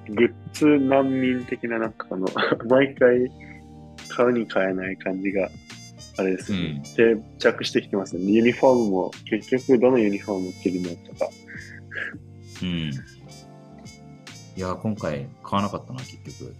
[0.08, 2.26] グッズ難民的ななんかこの
[2.68, 3.30] 毎回
[4.08, 5.50] 買うに買えない感じが
[6.16, 6.82] あれですよね。
[6.96, 8.24] 定着してきてますね。
[8.24, 11.28] ユニフォームも結局どのユニフォーム着るのとか。
[12.62, 12.90] うん。
[14.56, 16.54] いや、今回買わなかったな、結局。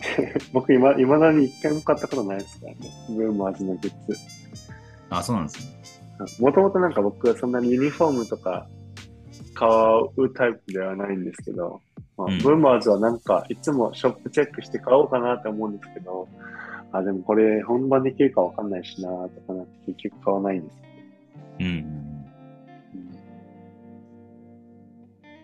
[0.52, 2.78] 僕今、未だに一回も買ったことないですからね。
[3.08, 4.16] ブーマーズのグッズ。
[5.10, 5.80] あ、そうなんですね。
[6.38, 8.66] もともとなんか僕はそんなにユニフォームとか
[9.54, 9.68] 買
[10.16, 11.80] うタイプではないんですけど、
[12.16, 16.28] まあうんブーマーズはなんかいつもショップチェックして買おうかなって思うんですけど、
[16.92, 20.78] あ、でもこれ本番できるかわかんないしなとかなって結局買わないんです。
[21.60, 22.24] うんうん。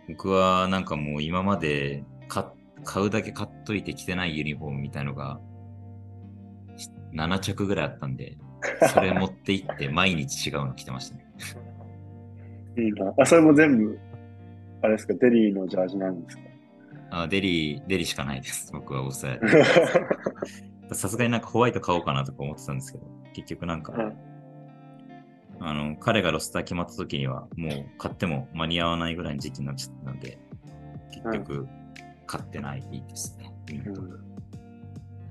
[0.08, 2.44] 僕はなんかもう今まで買
[2.84, 5.40] 買うだけ買っといて着てないユニフォームみたいのが
[7.14, 8.36] 7着ぐらいあったんで、
[8.92, 11.26] それ持って行って毎日違うの着てましたね。
[12.78, 13.12] いいな。
[13.18, 13.98] あ、それも全部、
[14.82, 16.42] あれですか、デリーのジャージなんですか？
[17.10, 18.70] あデリー、デリーしかないです。
[18.72, 19.40] 僕は抑え。
[20.94, 24.12] さすがになんかホワイト買おうかなとか思ってたんですけど、結局なんか、うん
[25.58, 30.38] あの、彼がロスター決まった時にはもう買っても間に合わないぐらいの時期になっちゃったので、
[31.12, 31.66] 結局
[32.26, 33.52] 買ってないですね。
[33.68, 34.26] ユニフォーム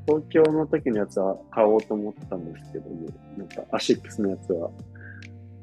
[0.08, 4.70] 東京の時のやつは買おうと思ったんですけども、なんかアシックスのやつは、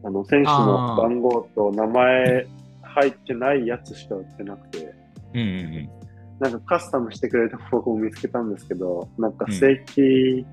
[0.04, 2.46] あの、選手の番号と名前
[2.82, 4.94] 入ってないやつしか売ってなくて、
[5.34, 5.90] うんうんうん。
[6.40, 10.44] なんかカスタムしてくれた方法を見つけたんですけど、なんか正規、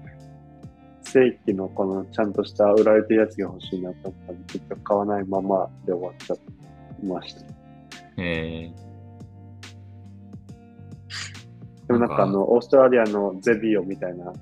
[1.01, 7.41] 正規のこのちゃんとした売られてるやつが欲しいなと思ったんで、結局買わないままで終わっちゃいました。
[8.17, 8.71] え
[11.89, 14.39] でもなんかあの、オーストラリアのゼビオみたいな、はいはい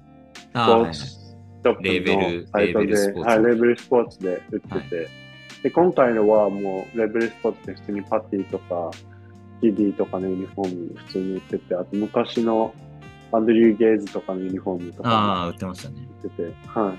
[0.54, 5.08] ポーツショップレーベルのサイトで、レーベルスポーツで売ってて、はい
[5.64, 8.92] で、今回のはもう、レーベルスポーツで普通にパティとか、
[9.62, 12.74] キディとかのユニフォーム普通に売ってて、あと昔の
[13.32, 16.08] アンドリュー・ゲイズとかのユニフォームとかああ、も売ってましたね。
[16.24, 16.98] 売ってて、はい。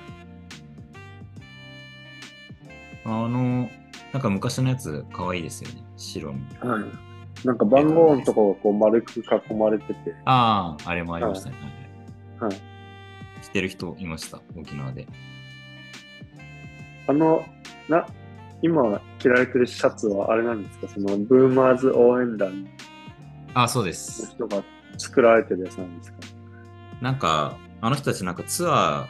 [3.05, 3.69] あの、
[4.13, 5.83] なんか昔のやつ、可愛いですよね。
[5.97, 6.73] 白の。
[6.73, 7.08] はい。
[7.45, 11.57] なんか番号のとこがこう丸く囲まれてて、ああ、あれもありましたね。
[12.41, 12.61] はいはい。
[13.43, 15.07] 着てる人いました、沖縄で。
[17.07, 17.45] あの、
[17.89, 18.07] な、
[18.61, 20.89] 今着られてるシャツはあれなんですか？
[20.89, 22.69] そのブーマーズ応援団の
[23.55, 24.33] ああ、そうです。
[24.33, 24.63] 人が
[24.99, 26.19] 作られてるやつなんですか？
[27.01, 29.07] なんか、あの人たちなんかツア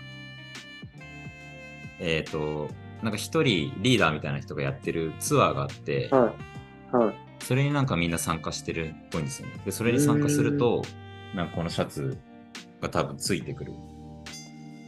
[2.00, 2.68] ー、えっ、と、
[3.02, 6.32] なんか一人リーダーみたいな人がやってるツアーがあって、は
[6.92, 6.96] い。
[6.96, 7.14] はい。
[7.40, 9.54] それになんかみんな参加してるっぽいんですよね。
[9.64, 10.82] で、それに参加すると、
[11.34, 12.18] なんかこのシャツ
[12.80, 13.72] が多分ついてくる。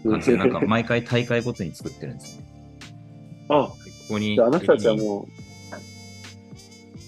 [0.05, 2.43] 感じで、なんか毎回大会ごとに作ってるんですよ。
[2.43, 3.47] ね。
[3.49, 3.75] あ、こ
[4.09, 5.27] こに、ああの人たちはも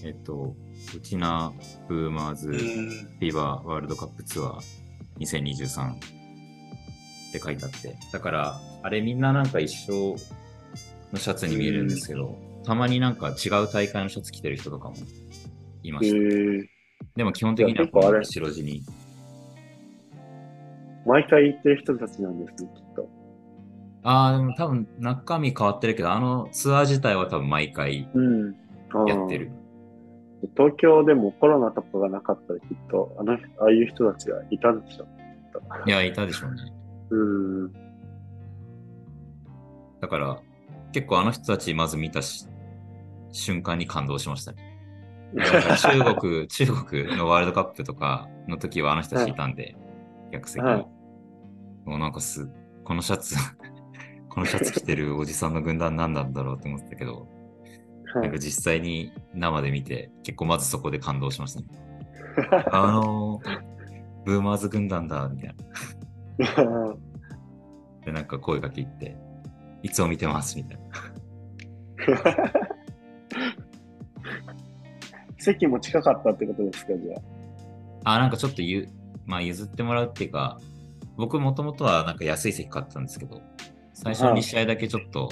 [0.04, 0.54] えっと、
[0.96, 1.52] ウチナ
[1.88, 4.60] ブーマーズう、フィーバーワールドカップツアー
[5.20, 5.98] 2023っ
[7.32, 10.16] て書いてあって、だから、あれみんななんか一緒
[11.12, 14.96] のシャツに見えるんですけど、たまになんか違う大会のシャツ着てる人とかも
[15.82, 16.16] いまえした。
[16.18, 16.66] ー、
[17.16, 18.82] でも基本的にはじゃあ結構あれ白地に。
[21.04, 23.08] 毎回行ってる人たちなんですね、きっと。
[24.04, 28.08] ああ、でも多分中身変わってるけど、あのツアー自体は多分毎回
[29.06, 29.50] やってる。
[30.56, 35.06] 東京でもコロナとかがなかったらきっと、あの、ああいう人たちがいたんでしょ。
[35.86, 36.60] いや、いたでしょうね。
[37.10, 37.16] う
[37.66, 37.72] ん。
[40.00, 40.40] だから、
[40.92, 42.46] 結構あの人たちまず見たし
[43.32, 44.68] 瞬間に感動しましたね。
[45.34, 49.76] 中国、中国のワールドカップとかの時はあの人たちいたんで、
[50.30, 50.68] 客席に。
[50.68, 51.02] はい
[51.84, 52.48] もうなんかす、
[52.84, 53.34] このシャツ、
[54.30, 57.26] このシャツ着てるおじさんの軍団何なんだろうって思ってたけど、
[58.14, 61.66] はないんか実際に生で見て、結構まずそこで感動しましたね。
[62.72, 63.40] あの
[64.24, 65.54] ブーマーズ軍団だ、みたい
[66.38, 66.96] な。
[68.04, 69.16] で、なんか声かけ言って、
[69.82, 72.52] いつも見てます、みたいな。
[75.42, 77.18] 席も近かったってことですか、じゃ
[78.04, 78.88] あ、なんかちょっとゆ、
[79.26, 80.58] まあ、譲ってもらうっていうか、
[81.16, 83.40] 僕もともとはなんか安い席買ったんですけど、
[83.94, 85.30] 最初の2試合だけちょっと、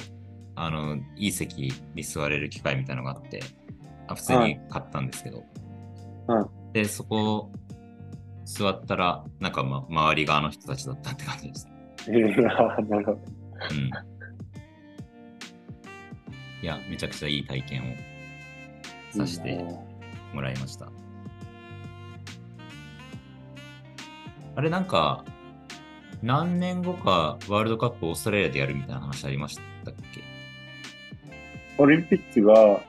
[0.54, 3.40] あの、いい席に座れる機会みたいなのがあって、
[4.08, 5.44] あ普通に買ったんですけど、
[6.26, 7.50] はで、そこ、
[8.44, 11.68] 座ったら、なんか、ま、周りがあの人たちだったって感じです。
[12.08, 12.10] あ。
[12.12, 13.12] いや、なるほど。
[13.12, 13.90] うん。
[16.62, 19.64] いや、めちゃくちゃいい体験をさせて
[20.32, 20.90] もらいました。
[24.56, 25.24] あれなんか、
[26.22, 30.22] 何年後かワールドカップオーストラリアでやるみたいな話ありましたっけ？
[31.78, 32.82] オリンピックが、オ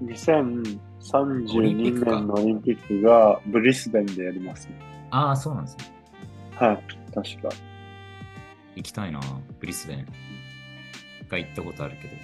[0.00, 4.74] リンピッ2032クか年のオリンピックがブリスベンでやりますね。
[5.10, 5.84] ああ、そうなんですね。
[6.56, 6.82] はい、
[7.14, 7.48] 確か。
[8.74, 9.20] 行きたいな
[9.60, 10.06] ブリスベン。
[11.20, 12.14] 一回行ったことあるけど。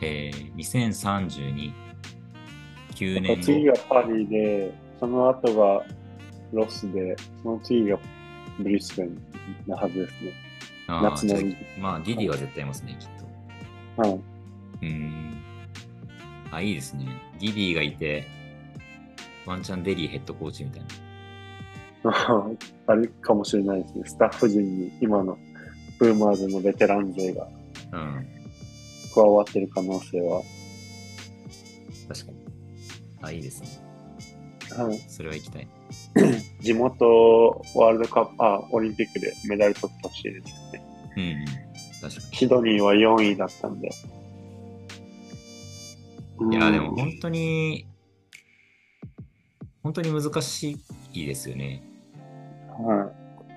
[0.00, 1.72] えー、2032、
[2.94, 3.42] 9年後。
[3.42, 5.84] 次がパリで、その後が
[6.52, 7.98] ロスで、その次が
[8.58, 9.18] ブリスベン
[9.66, 10.32] なはずですね。
[10.86, 11.34] 夏の
[11.78, 13.08] まあ、ギディは絶対いますね、きっ
[13.96, 14.08] と。
[14.08, 14.12] はい。
[14.12, 15.34] うーん。
[16.50, 17.06] あ、いいですね。
[17.38, 18.26] ギディがいて、
[19.46, 20.86] ワンチャンデリーヘッドコーチみたいな。
[22.86, 24.02] あれかもしれないですね。
[24.04, 25.38] スタッフ陣に今の
[25.98, 27.48] ブーマーズのベテラン勢が
[27.92, 28.26] うん。
[29.14, 30.42] 加わってる可能性は。
[32.08, 32.43] 確かに。
[33.24, 33.68] あ、いいですね。
[34.76, 35.68] はいそれは行きたい。
[36.60, 40.84] 地元ワールドカップ、あ、オリンピックでメダル取ってほしいですよね。
[41.16, 41.44] うん、うん。
[42.00, 43.90] 確かシドニーは4位だったんで。
[46.40, 46.56] に。
[46.56, 47.86] いや、うんでも本当に、
[49.82, 50.76] 本当に難し
[51.12, 51.82] いですよね。
[52.68, 53.12] は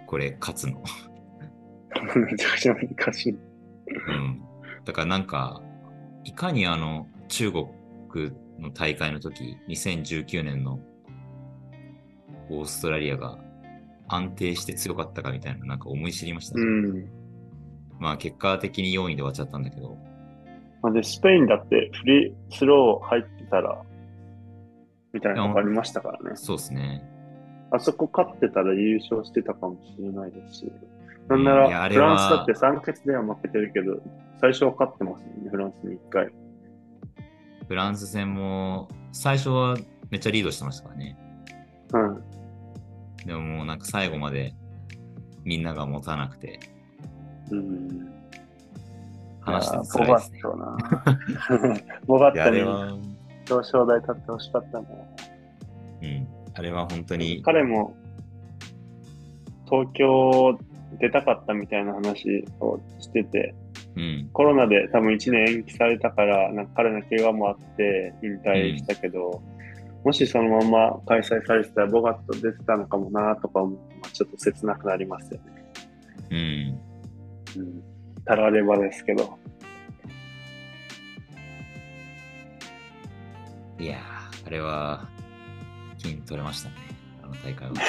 [0.05, 0.73] これ、勝つの。
[0.73, 2.19] い。
[2.19, 3.31] めちゃくちゃ難しい。
[3.31, 4.41] うん。
[4.85, 5.61] だからなんか、
[6.23, 7.67] いかにあの、中国
[8.59, 10.79] の大会の時、2019年の
[12.49, 13.37] オーストラリアが
[14.07, 16.63] 安定して強かったかみたいな、なんか思い知りましたね。
[16.63, 17.09] うん。
[17.99, 19.97] まあ結果的に4位で終わっちゃったんだけど、
[20.81, 23.81] まあで、スペインだってフリースロー入ってたら、
[25.13, 26.35] みたいなのがありましたからね。
[26.35, 27.03] そうですね。
[27.71, 30.71] あそこ勝ってたら優勝してたかもしれないですし。
[31.27, 33.97] なんないら、フランスだって3決では負けてるけど、
[34.39, 36.31] 最初は勝ってますよね、フランスに1回。
[37.67, 39.77] フランス戦も最初は
[40.09, 41.17] めっちゃリードしてましたからね。
[41.93, 42.23] うん。
[43.25, 44.53] でももうなんか最後まで
[45.43, 46.59] みんなが持たなくて、
[47.51, 48.13] うん。
[49.41, 50.41] 話しててボバ辛いですねッ。
[50.41, 50.77] トな。
[52.05, 52.61] ボバット に
[53.49, 54.87] 表彰台立ってほしかったな。
[56.01, 56.27] うん。
[56.53, 57.95] あれは本当に、彼も
[59.69, 60.57] 東京
[60.99, 63.53] 出たかったみたいな話をしてて、
[63.97, 64.29] うん。
[64.31, 69.41] コロナで多分1年延期されたから、なんか彼の怪我もあって引退したけど、
[70.05, 73.61] もしそのまま開催されてたらボガット出てたのかもなとか
[74.13, 75.65] ちょっと切なくなりますよね。
[76.29, 76.79] うん。
[77.61, 77.83] うん。
[78.23, 79.37] たらればですけど。
[83.79, 85.07] いやー、あれは
[85.97, 86.75] 金取れましたね。
[87.23, 87.73] あの大会は。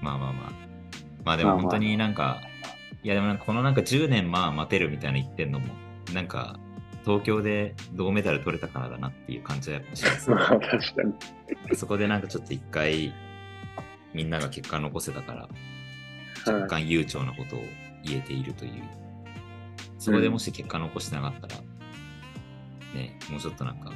[0.00, 0.69] まあまあまあ。
[1.30, 2.40] まあでも本当になんか、
[3.04, 5.66] いやでもなんかこのなんか10年まあ待てるみたいな言ってんのも、
[6.12, 6.58] なんか
[7.04, 10.78] 東京で銅メダル取れたからだなっていう感じはやっぱします、 まあ確か
[11.68, 11.76] に。
[11.76, 13.14] そこでなんかちょっと一回
[14.12, 15.50] みんなが結果残せたから、はい
[16.46, 17.60] 若干悠長なことを
[18.02, 18.82] 言えているという。
[19.98, 21.56] そこでもし結果残してなかったら、
[22.94, 23.92] ね、もうちょっとなんか、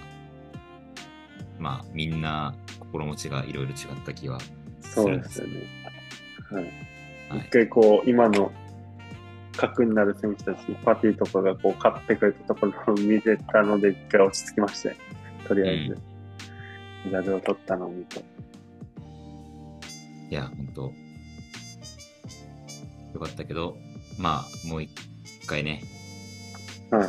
[1.59, 4.39] まあみんな心持ちがいろいろ違った気は
[4.81, 6.65] すそうるんですよですよね。
[6.65, 6.94] はい。
[7.29, 8.53] はい一回こう、今の
[9.57, 14.97] 核になる選手たちにパティとかがこう勝ってくれたところを見てたので一回落ち着きましたよ。
[15.47, 15.99] とりあえず。
[17.07, 18.25] メダルを取ったのを見て。
[20.31, 20.83] いや、本当
[23.15, 23.77] よかったけど、
[24.19, 24.91] まあもう一
[25.47, 25.83] 回ね。
[26.91, 27.03] はい。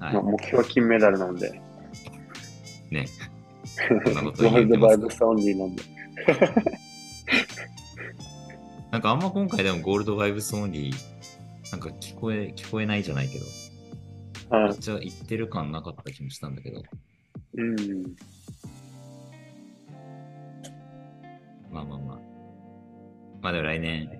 [0.00, 1.60] はいまあ、目標は金メダルなんで。
[2.90, 3.06] ね。
[3.88, 5.82] ゴールドバイブスオンリーなんで。
[8.90, 13.44] なんかあんま今回でもゴールドバイブスオンリー、なんか聞こえ、聞こえないじゃないけど、
[14.56, 14.78] はいめっ。
[14.78, 16.82] ちゃ言ってる感なかった気もしたんだけど、
[17.58, 17.76] うん。
[21.70, 22.18] まあまあまあ。
[23.42, 24.10] まあでも来年、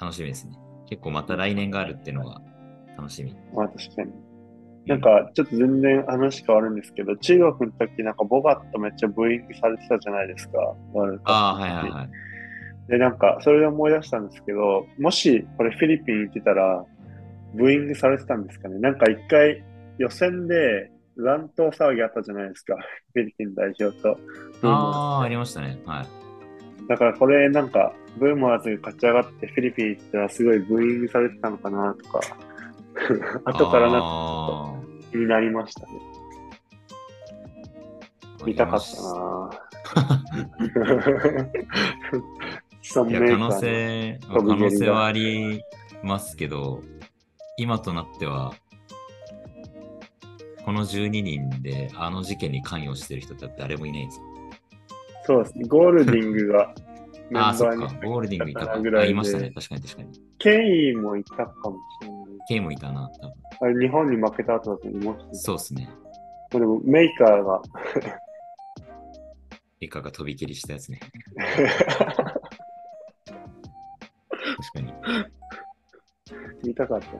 [0.00, 0.58] 楽しみですね。
[0.88, 2.40] 結構また来年があるっていうのが
[2.96, 3.36] 楽しみ。
[3.54, 4.12] まあ確かに。
[4.86, 10.74] なんか、ちょっと全然話変わるんですけど、中国の時なんかボガットめっちゃブーイングされてたじゃないですか。
[11.24, 12.10] ああ、はいはいはい。
[12.90, 16.84] で、なんか、それで思い出したんですけど、もし、これフィリピン行ってたら、
[17.54, 18.80] ブーイングされてたんですかね。
[18.80, 19.62] なんか一回、
[19.98, 22.74] 予選で乱闘騒ぎあったじゃないですか。
[23.14, 24.18] フィリピン代表と。
[24.62, 25.78] ああ、ありましたね。
[25.86, 26.06] はい。
[26.88, 32.20] だからこれなんか、ブーマーズが勝ち上がってフィリピン行ったらすごいブーイングされてたのかなとか、
[33.44, 34.74] 後からなんかあ
[35.12, 35.92] 気になりましたね。
[38.38, 39.50] ー見たかったな
[42.92, 45.62] 可能性、まあ可能性はあり
[46.02, 46.82] ますけど、
[47.56, 48.54] 今となっては、
[50.64, 54.24] この12人であの事件に関与してる人って誰もいないんですよ。
[55.24, 55.68] そうですね。
[55.68, 56.74] ゴールディングが
[57.34, 57.86] ああ、そっか。
[58.02, 58.72] ゴールディングいたか。
[58.72, 59.50] あいましたね。
[59.50, 60.20] 確かに確かに。
[60.38, 62.20] ケインもいたかもしれない。
[62.48, 63.34] ケイもいたな、多分。
[63.60, 65.88] あれ、日本に負けた後だと思います、そうですね。
[66.50, 67.62] でも、メーカーが、
[69.78, 70.98] リカが飛び蹴りしたやつね。
[74.60, 74.92] 確かに。
[76.62, 77.18] 見たかったな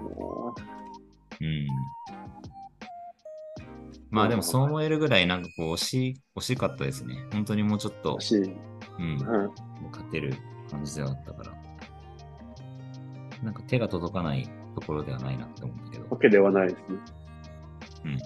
[1.41, 1.67] うん。
[4.11, 7.17] まあでもそう思えるぐらいなんかこう惜しい、惜しかったですね。
[7.33, 8.43] 本当にもうちょっと欲、しい。
[8.43, 8.55] うん、
[8.99, 9.19] うん。
[9.91, 10.35] 勝てる
[10.71, 11.53] 感じではあったから。
[13.43, 16.07] なんか手が届かないところではないなって思うんだけど。
[16.11, 16.99] わけではないですね。
[18.05, 18.19] うん。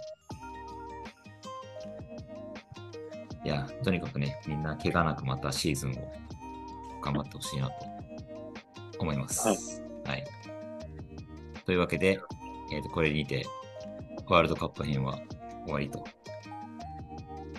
[3.46, 6.12] いや、とにかくね、みんな怪我なくまたシーズンを
[7.02, 7.93] 頑張ってほしいなと
[9.04, 9.46] 思います。
[10.04, 10.24] はい。
[11.64, 12.18] というわけで、
[12.72, 13.46] えーと、これにて、
[14.26, 15.18] ワールドカップ編は
[15.64, 16.04] 終わりと。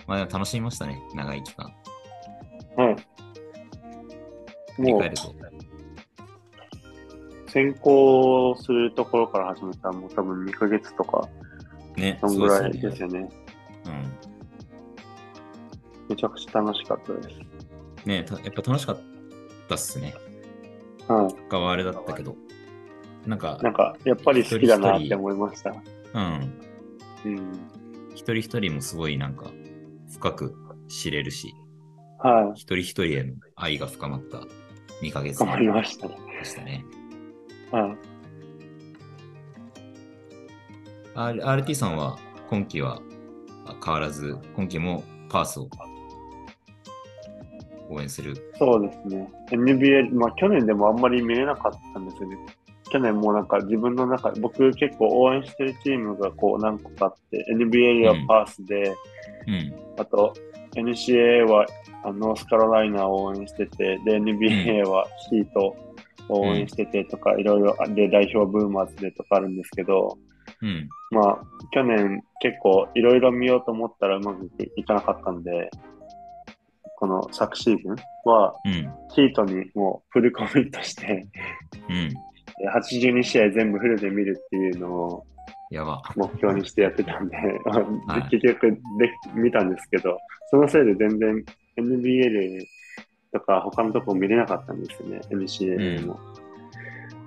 [0.06, 1.72] まあ楽しみましたね、長い期間。
[2.76, 2.96] はい。
[4.76, 5.34] 振り返ると。
[7.48, 11.28] 先行するところから始めたらもう多分2ヶ月とか、
[11.96, 13.28] ね、そんぐらいですよね。
[13.86, 14.16] うん。
[16.08, 17.40] めちゃくちゃ楽しかったです。
[18.04, 19.00] ねたやっぱ楽しかっ
[19.68, 20.14] たっすね。
[21.08, 21.34] はい。
[21.48, 22.36] 他はあれだったけど。
[23.26, 25.74] なんか、なんか、やっぱり好きだなって思いました。
[26.14, 26.60] うん。
[27.24, 27.52] うん。
[28.14, 29.50] 一人一人もすごいなんか、
[30.12, 30.54] 深く
[30.88, 31.54] 知れるし、
[32.18, 32.60] はい。
[32.60, 34.42] 一人一人への愛が深まった
[35.02, 36.16] 2ヶ月頑張りましたね。
[36.38, 36.84] でしたね。
[37.72, 37.96] はい。
[41.14, 43.00] R- RT さんは今季は
[43.66, 45.68] あ変わらず、今季もパースを
[47.88, 48.34] 応援する。
[48.58, 49.28] そうですね。
[49.50, 52.38] NBA、まあ去年でもあんまり見れなかったんですよね。
[52.90, 58.94] 去年もなんか自分の中で、僕結構応援してるチームがこう何個かあって、NBA はパースで、
[59.46, 59.74] うん。
[59.98, 60.34] あと
[60.76, 61.66] NCAA は
[62.04, 65.74] あノースカロライナを応援してて、で NBA はヒート
[66.28, 70.16] を応援しててとか、いろいろ、で代表ブーマーズでとかあるんですけど、
[70.62, 70.88] うん。
[71.10, 71.38] まあ
[71.72, 75.70] 去年結構いろいろ見ようと思ったらうまくいかなかったんで、
[77.06, 78.72] この昨シーズンはうん。
[79.14, 81.26] ヒートにもうフルコミットして、
[81.88, 82.08] うん。
[82.10, 82.16] で
[82.74, 85.26] 82試合全部フルで見るっていうのを
[85.70, 86.02] やば。
[86.16, 88.78] 目標にしてやってたんで、 はい結局で
[89.34, 90.18] 見たんですけど、
[90.50, 91.44] そのせいで全然
[91.78, 92.66] NBA
[93.32, 96.18] とか他のとこ見れなかったんですよね、NCAA も。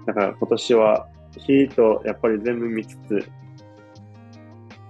[0.06, 1.08] だから今年は
[1.38, 3.26] ヒートやっぱり全部見つつ、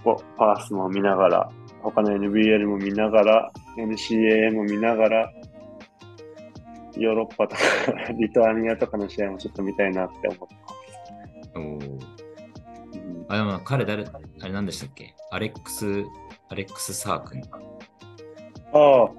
[0.04, 5.34] おパースも見ながら、他の NBL も見ながら、NCAA も見ながら、
[6.97, 7.61] ヨーロッパとか
[8.19, 11.51] リトアニアとかの試合もちょっと見たいなって思ってます。
[11.55, 11.99] おーうん
[13.30, 15.13] あ、でも彼誰、あれ何でしたっけ？
[15.32, 16.03] アレックス、
[16.49, 17.41] アレックス・サー君。
[18.73, 19.09] ああ、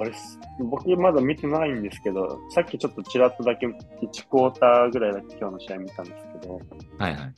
[0.00, 6.60] あれす、僕まだ見てないんですけど、さっきちょっとちらっとだけ1クォーターぐらいだけ今日の試合見たんですけど、
[6.98, 7.34] はいはい。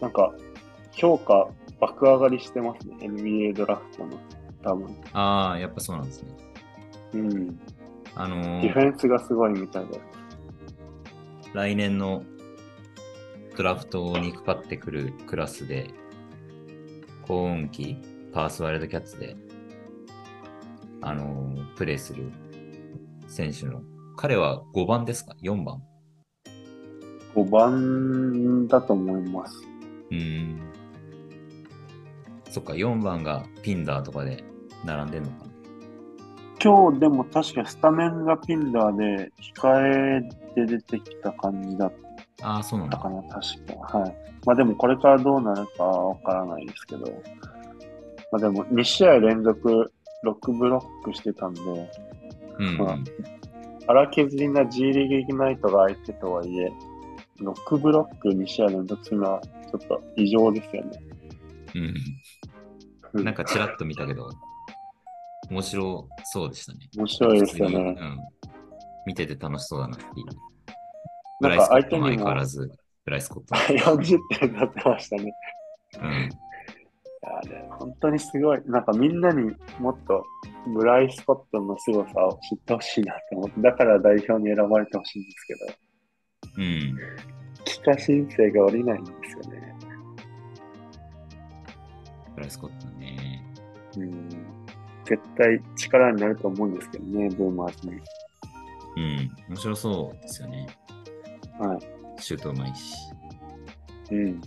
[0.00, 0.32] なんか
[0.92, 1.48] 評価
[1.80, 4.18] 爆上がりしてますね、NBA ドラフトの。
[4.62, 4.96] 多分。
[5.12, 6.36] ああ、やっぱそうなんですね。
[7.14, 7.60] うん。
[8.14, 10.00] あのディフー、ェンスがすごいみたいで。
[11.52, 12.24] 来年の
[13.56, 15.90] ドラフトにかかってくるクラスで、
[17.26, 17.96] 高音機、
[18.32, 19.36] パースワイルドキャッツで、
[21.00, 22.30] あのープレーする
[23.26, 23.82] 選手の、
[24.16, 25.82] 彼は5番ですか ?4 番
[27.34, 29.56] 5番だと思います。
[30.10, 30.73] うーん。
[32.54, 34.44] そっか、4番がピンダーとかで
[34.84, 35.50] 並んでんのかな
[36.62, 40.20] 今日でも確かスタメンがピンダーで控
[40.56, 41.92] えで出てきた感じだっ
[42.42, 42.96] ああ、そうなんだ。
[42.96, 43.98] たかな、確か。
[43.98, 44.16] はい。
[44.46, 47.06] まあでもこれからどうなるかはわからないですけど、
[48.30, 49.92] まあでも2試合連続
[50.24, 51.60] 6ブロックしてたんで、
[52.60, 52.98] うん、まあ
[53.88, 56.72] 荒削りな G リーグイグナイトが相手とはいえ、
[57.40, 61.02] 6ブロック2試合連続するのはちょっと異常ですよね。
[61.74, 61.94] うん。
[63.14, 63.24] うん。
[63.24, 64.28] なんかちらっと見たけど、
[65.50, 66.88] 面白そうでしたね。
[66.96, 67.76] 面白いですよね。
[67.76, 68.18] うん。
[69.06, 70.12] 見てて楽しそうだなっていう。
[71.40, 72.70] ブなんライスコットもか相手にも相変わらず、
[73.04, 73.54] ブライスコット。
[73.54, 75.32] 40点になってましたね。
[76.00, 76.28] うん。
[77.78, 78.62] 本当にすごい。
[78.66, 80.24] なんかみんなにもっと
[80.66, 85.60] ブライス・コットンの凄さを知ってほしいなって思って、だから代表に選ばれてほしいんですけど、
[86.58, 86.96] うん。
[87.64, 89.63] 帰化申請が下りないんですよね。
[92.34, 93.42] ブライスコットね。
[93.96, 94.28] うん。
[95.04, 98.00] 絶対力になると思うんですけどね、ブーマーズに。
[98.96, 99.36] うん。
[99.48, 100.66] 面白そうですよね。
[101.58, 102.22] はい。
[102.22, 102.94] シュートうまいし。
[104.10, 104.40] うん。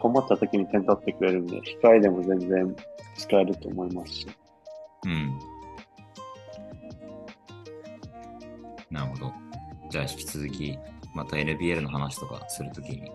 [0.00, 2.76] 困った時に点取ってくれるんで、控えでも全然
[3.16, 4.26] 使えると思いますし。
[5.06, 5.38] うん。
[8.90, 9.32] なるほど。
[9.90, 10.78] じゃあ引き続き、
[11.14, 13.12] また NBL の話とかするときに、ぜ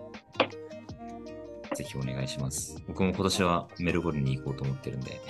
[1.90, 2.82] ひお願いします。
[2.86, 5.20] 僕も今年はメルボルンに行こうと思ってるんで。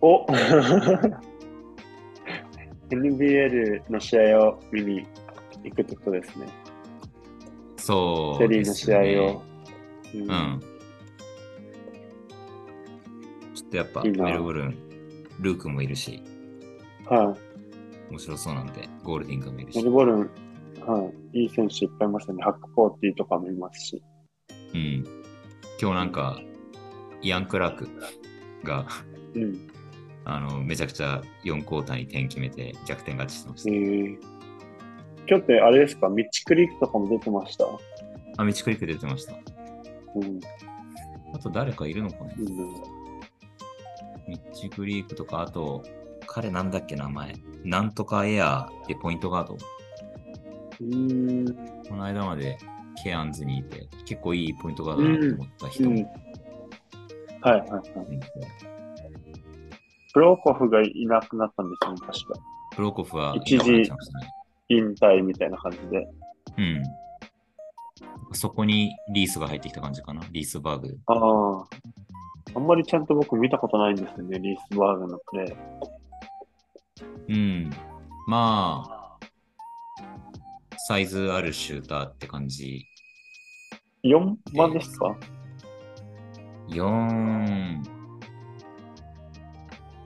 [0.00, 0.26] お
[2.90, 5.06] NBL の試合を見に
[5.62, 6.46] 行くってことですね。
[7.76, 9.42] そうセリーの試合を。
[10.14, 10.60] ううん。
[13.54, 14.76] ちょっとやっぱメルボルン、
[15.40, 16.22] ルークもいるし、
[17.06, 17.36] は
[18.10, 19.74] 面白そうなんで、ゴールディングもいるい。
[19.74, 19.90] メしル。
[19.90, 20.30] ボルン、
[20.86, 21.40] はい。
[21.40, 22.42] いい選手いっぱいいますよね。
[22.42, 24.02] ハックポーティーとかもいますし。
[24.74, 25.23] うん。
[25.84, 26.40] 今日なんか、
[27.20, 27.90] イアン・クラーク
[28.62, 28.86] が、
[29.34, 29.68] うん。
[30.24, 34.18] あの、めちゃくちゃ4クォーターに点決めて逆転勝ちしてましえー、
[35.28, 36.08] 今日ってあれですか？
[36.08, 37.66] ミッチクリックとかも出てました？
[37.66, 37.70] た。
[38.38, 39.34] あ、道クリック出てました。
[39.34, 40.40] うん。
[41.34, 42.32] あと誰かいるのかな？
[42.38, 42.46] うん。
[44.26, 45.84] ミッチ・クリークとか、あと、
[46.26, 47.34] 彼なんだっけ名前？
[47.62, 49.58] なんとかエアーでポイントガード。
[50.80, 51.84] うーん。
[51.86, 52.56] この間まで
[53.02, 56.12] ケアンズにいて、結構いいポイントガードだなと思った人うんも
[57.40, 58.16] はいはいはい。
[58.16, 58.26] いて、
[60.12, 62.40] プロコフがいなくなったんですよね、確か。
[62.74, 63.90] プロコフは一時。
[64.68, 66.08] 引退みたいな感じで。
[66.56, 66.82] うん。
[68.32, 70.22] そこにリースが入ってきた感じかな。
[70.32, 70.98] リースバーグ。
[71.06, 71.64] ああ。
[72.56, 75.56] あんまりちゃんと僕見たことないんですよね、リースバーグのプレー。
[77.28, 77.70] うん。
[78.26, 78.93] まあ、
[80.86, 82.86] サイズあるシューターって感じ。
[84.04, 85.16] 4番ですか、
[86.68, 87.80] 4、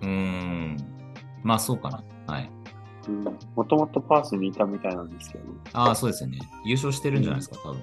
[0.03, 0.76] うーん。
[1.43, 2.05] まあそうかな。
[2.29, 2.51] はい。
[3.09, 3.24] うん。
[3.24, 5.59] もともとパースにいたみたいなんですけどね。
[5.72, 6.39] ああ、そうですよね。
[6.64, 7.83] 優勝してるんじゃないですか、多分。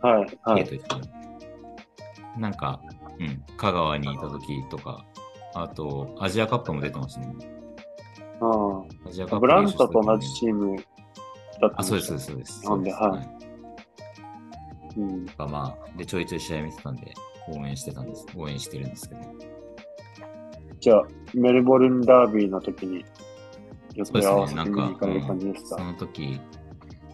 [0.00, 0.80] はい、はい。
[2.40, 2.80] なんか、
[3.18, 5.04] うん、香川にいた時とか、
[5.54, 7.34] あと、アジアカップも出てましたね。
[8.40, 10.82] あアジアカップあブラントと同じチーム
[11.76, 12.60] あ、そうです、よそうです、そうです。
[12.62, 13.50] 日本でそうはい
[14.96, 15.26] うん。
[15.38, 17.12] まあまあ、で、ちょいちょい試合見てたんで、
[17.48, 18.26] 応援してたんです。
[18.36, 19.20] 応援してるんですけど。
[20.80, 21.02] じゃあ、
[21.34, 23.04] メルボルンダービーの時に
[23.94, 26.40] 予そうで定合わせて見に行かれ感じですか、その時、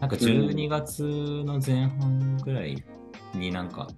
[0.00, 2.82] なんか12月の前半ぐらい
[3.34, 3.88] になんか、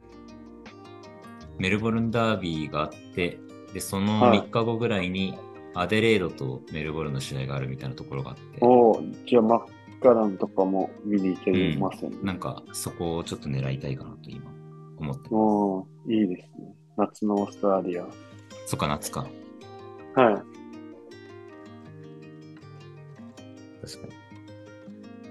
[1.59, 3.38] メルボルンダービーがあって、
[3.74, 5.36] で、そのはい3日後ぐらいに、
[5.74, 12.18] アデレードとメルボルンの試合があるみたいなところがあって、おおじゃあ、マッカランとかも見に行けますよね。
[12.22, 14.51] なんかそこをちょっと狙いたいかなと今
[14.99, 15.34] 思ってます。
[15.34, 16.74] おーいいですね。
[16.96, 18.07] 夏のオーストラリア。
[18.66, 19.20] そっか、夏か。
[19.20, 20.34] はい。
[23.86, 24.12] 確かに。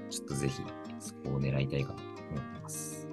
[0.10, 0.62] ちょっとぜひ、
[1.00, 3.08] そこを狙いたいかなと思ってます。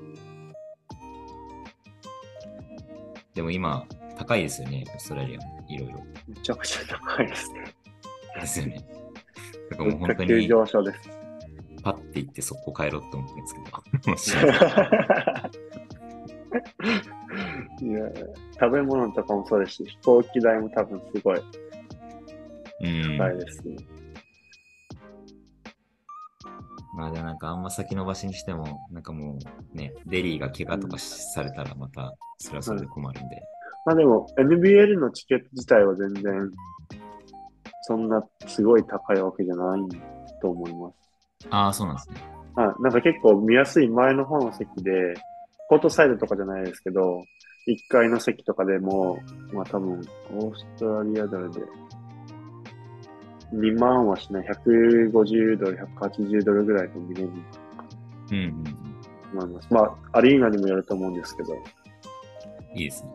[3.35, 3.87] でも今、
[4.17, 5.65] 高いですよね、オーストラリアも。
[5.69, 6.05] いろいろ。
[6.29, 7.65] めちゃくちゃ高いですね。
[8.41, 8.87] ですよね。
[9.71, 11.14] だからもう本当に、上昇です。
[11.85, 13.37] パッて行ってそこ帰ろうって思ってん
[14.15, 14.35] です。
[14.35, 14.49] けど。
[17.83, 18.09] いや
[18.59, 19.75] 食べ物とかもそうです。
[19.75, 21.21] し、飛行機代も多分す。
[21.21, 21.43] ごい。
[23.19, 23.69] 高いです。
[23.69, 23.77] ね。
[26.97, 29.39] まあでもなんかあんま先延ばしにしても、なんかも
[29.75, 33.43] うね、デリーが怪我とかされたらまた、それはそれで困るんで。
[33.85, 36.51] まあでも、NBL のチケット自体は全然、
[37.83, 38.63] そんなす。
[38.63, 39.81] ごい高いわけじゃない
[40.41, 41.04] と思います。
[41.51, 42.17] ああ、そうなんですね。
[42.55, 42.83] はい。
[42.83, 45.15] なんか結構見やすい前の方の席で、
[45.69, 47.25] コートサイドとかじゃないですけど、
[47.67, 49.19] 1階の席とかでも、
[49.53, 50.01] まあ多分、
[50.33, 51.61] オーストラリアドルで、
[53.53, 57.31] 2万はしない、150ドル、180ドルぐらいで見れる
[58.31, 58.65] うんうんうん。
[58.65, 58.71] と
[59.33, 59.69] 思います。
[59.71, 61.55] まあ、アリーナにもよると思うんですけど、
[62.75, 63.13] いいですね。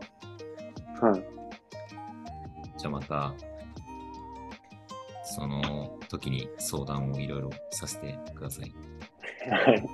[1.00, 1.24] はい。
[2.76, 3.34] じゃあまた、
[5.24, 8.74] その時に相談をいろいろさせてください。
[9.48, 9.86] はい。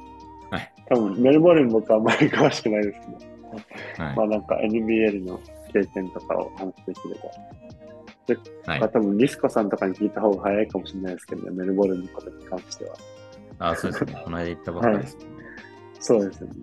[0.51, 0.73] はい。
[0.89, 4.17] 多分、メルボルン僕はあんまり詳しくないですけど、はい。
[4.17, 5.39] まあなんか NBL の
[5.73, 7.31] 経験とかを話できれば。
[8.67, 12.97] はいまあ、多分リスコさんとかに聞いた方が早いかもしれないですけどね、メルボルンのことに関しては。
[13.61, 14.19] あそうですね。
[14.25, 15.45] この間言ったばっかりですもんね。
[16.01, 16.55] そうですよね。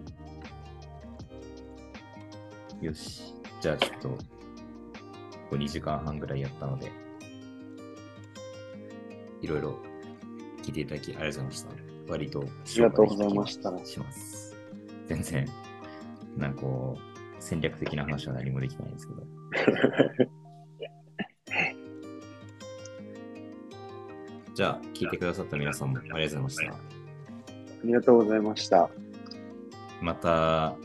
[2.81, 3.33] よし。
[3.61, 4.17] じゃあちょっと、こ
[5.51, 6.91] こ2時間半ぐらいやったので、
[9.43, 9.77] いろいろ
[10.63, 11.69] 聞いていただきありがとうございました。
[12.07, 14.55] 割と、あありがとうございましたします。
[15.07, 15.45] 全然、
[16.37, 17.01] なんかこう、
[17.39, 19.21] 戦略的な話は何もできないんですけど。
[24.55, 26.73] じゃあ、聞いてくださった皆さんもありがとうございました。
[26.73, 26.77] あ
[27.83, 28.89] りがとうございました。
[30.01, 30.77] また、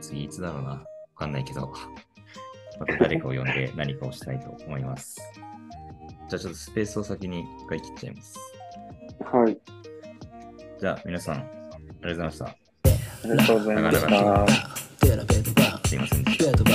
[0.00, 0.70] 次いつだろうな。
[0.70, 0.84] わ
[1.16, 1.70] かんないけど、
[2.78, 5.20] また誰かを呼んで何かをしたいと思います。
[6.30, 8.38] じゃあちょっとスペースを先に一回切っちゃいます。
[9.32, 9.58] はい。
[10.78, 12.44] じゃあ皆さん、ありがとうございました。
[12.46, 12.56] あ
[13.24, 15.88] りがとうございました。
[15.88, 16.69] すいません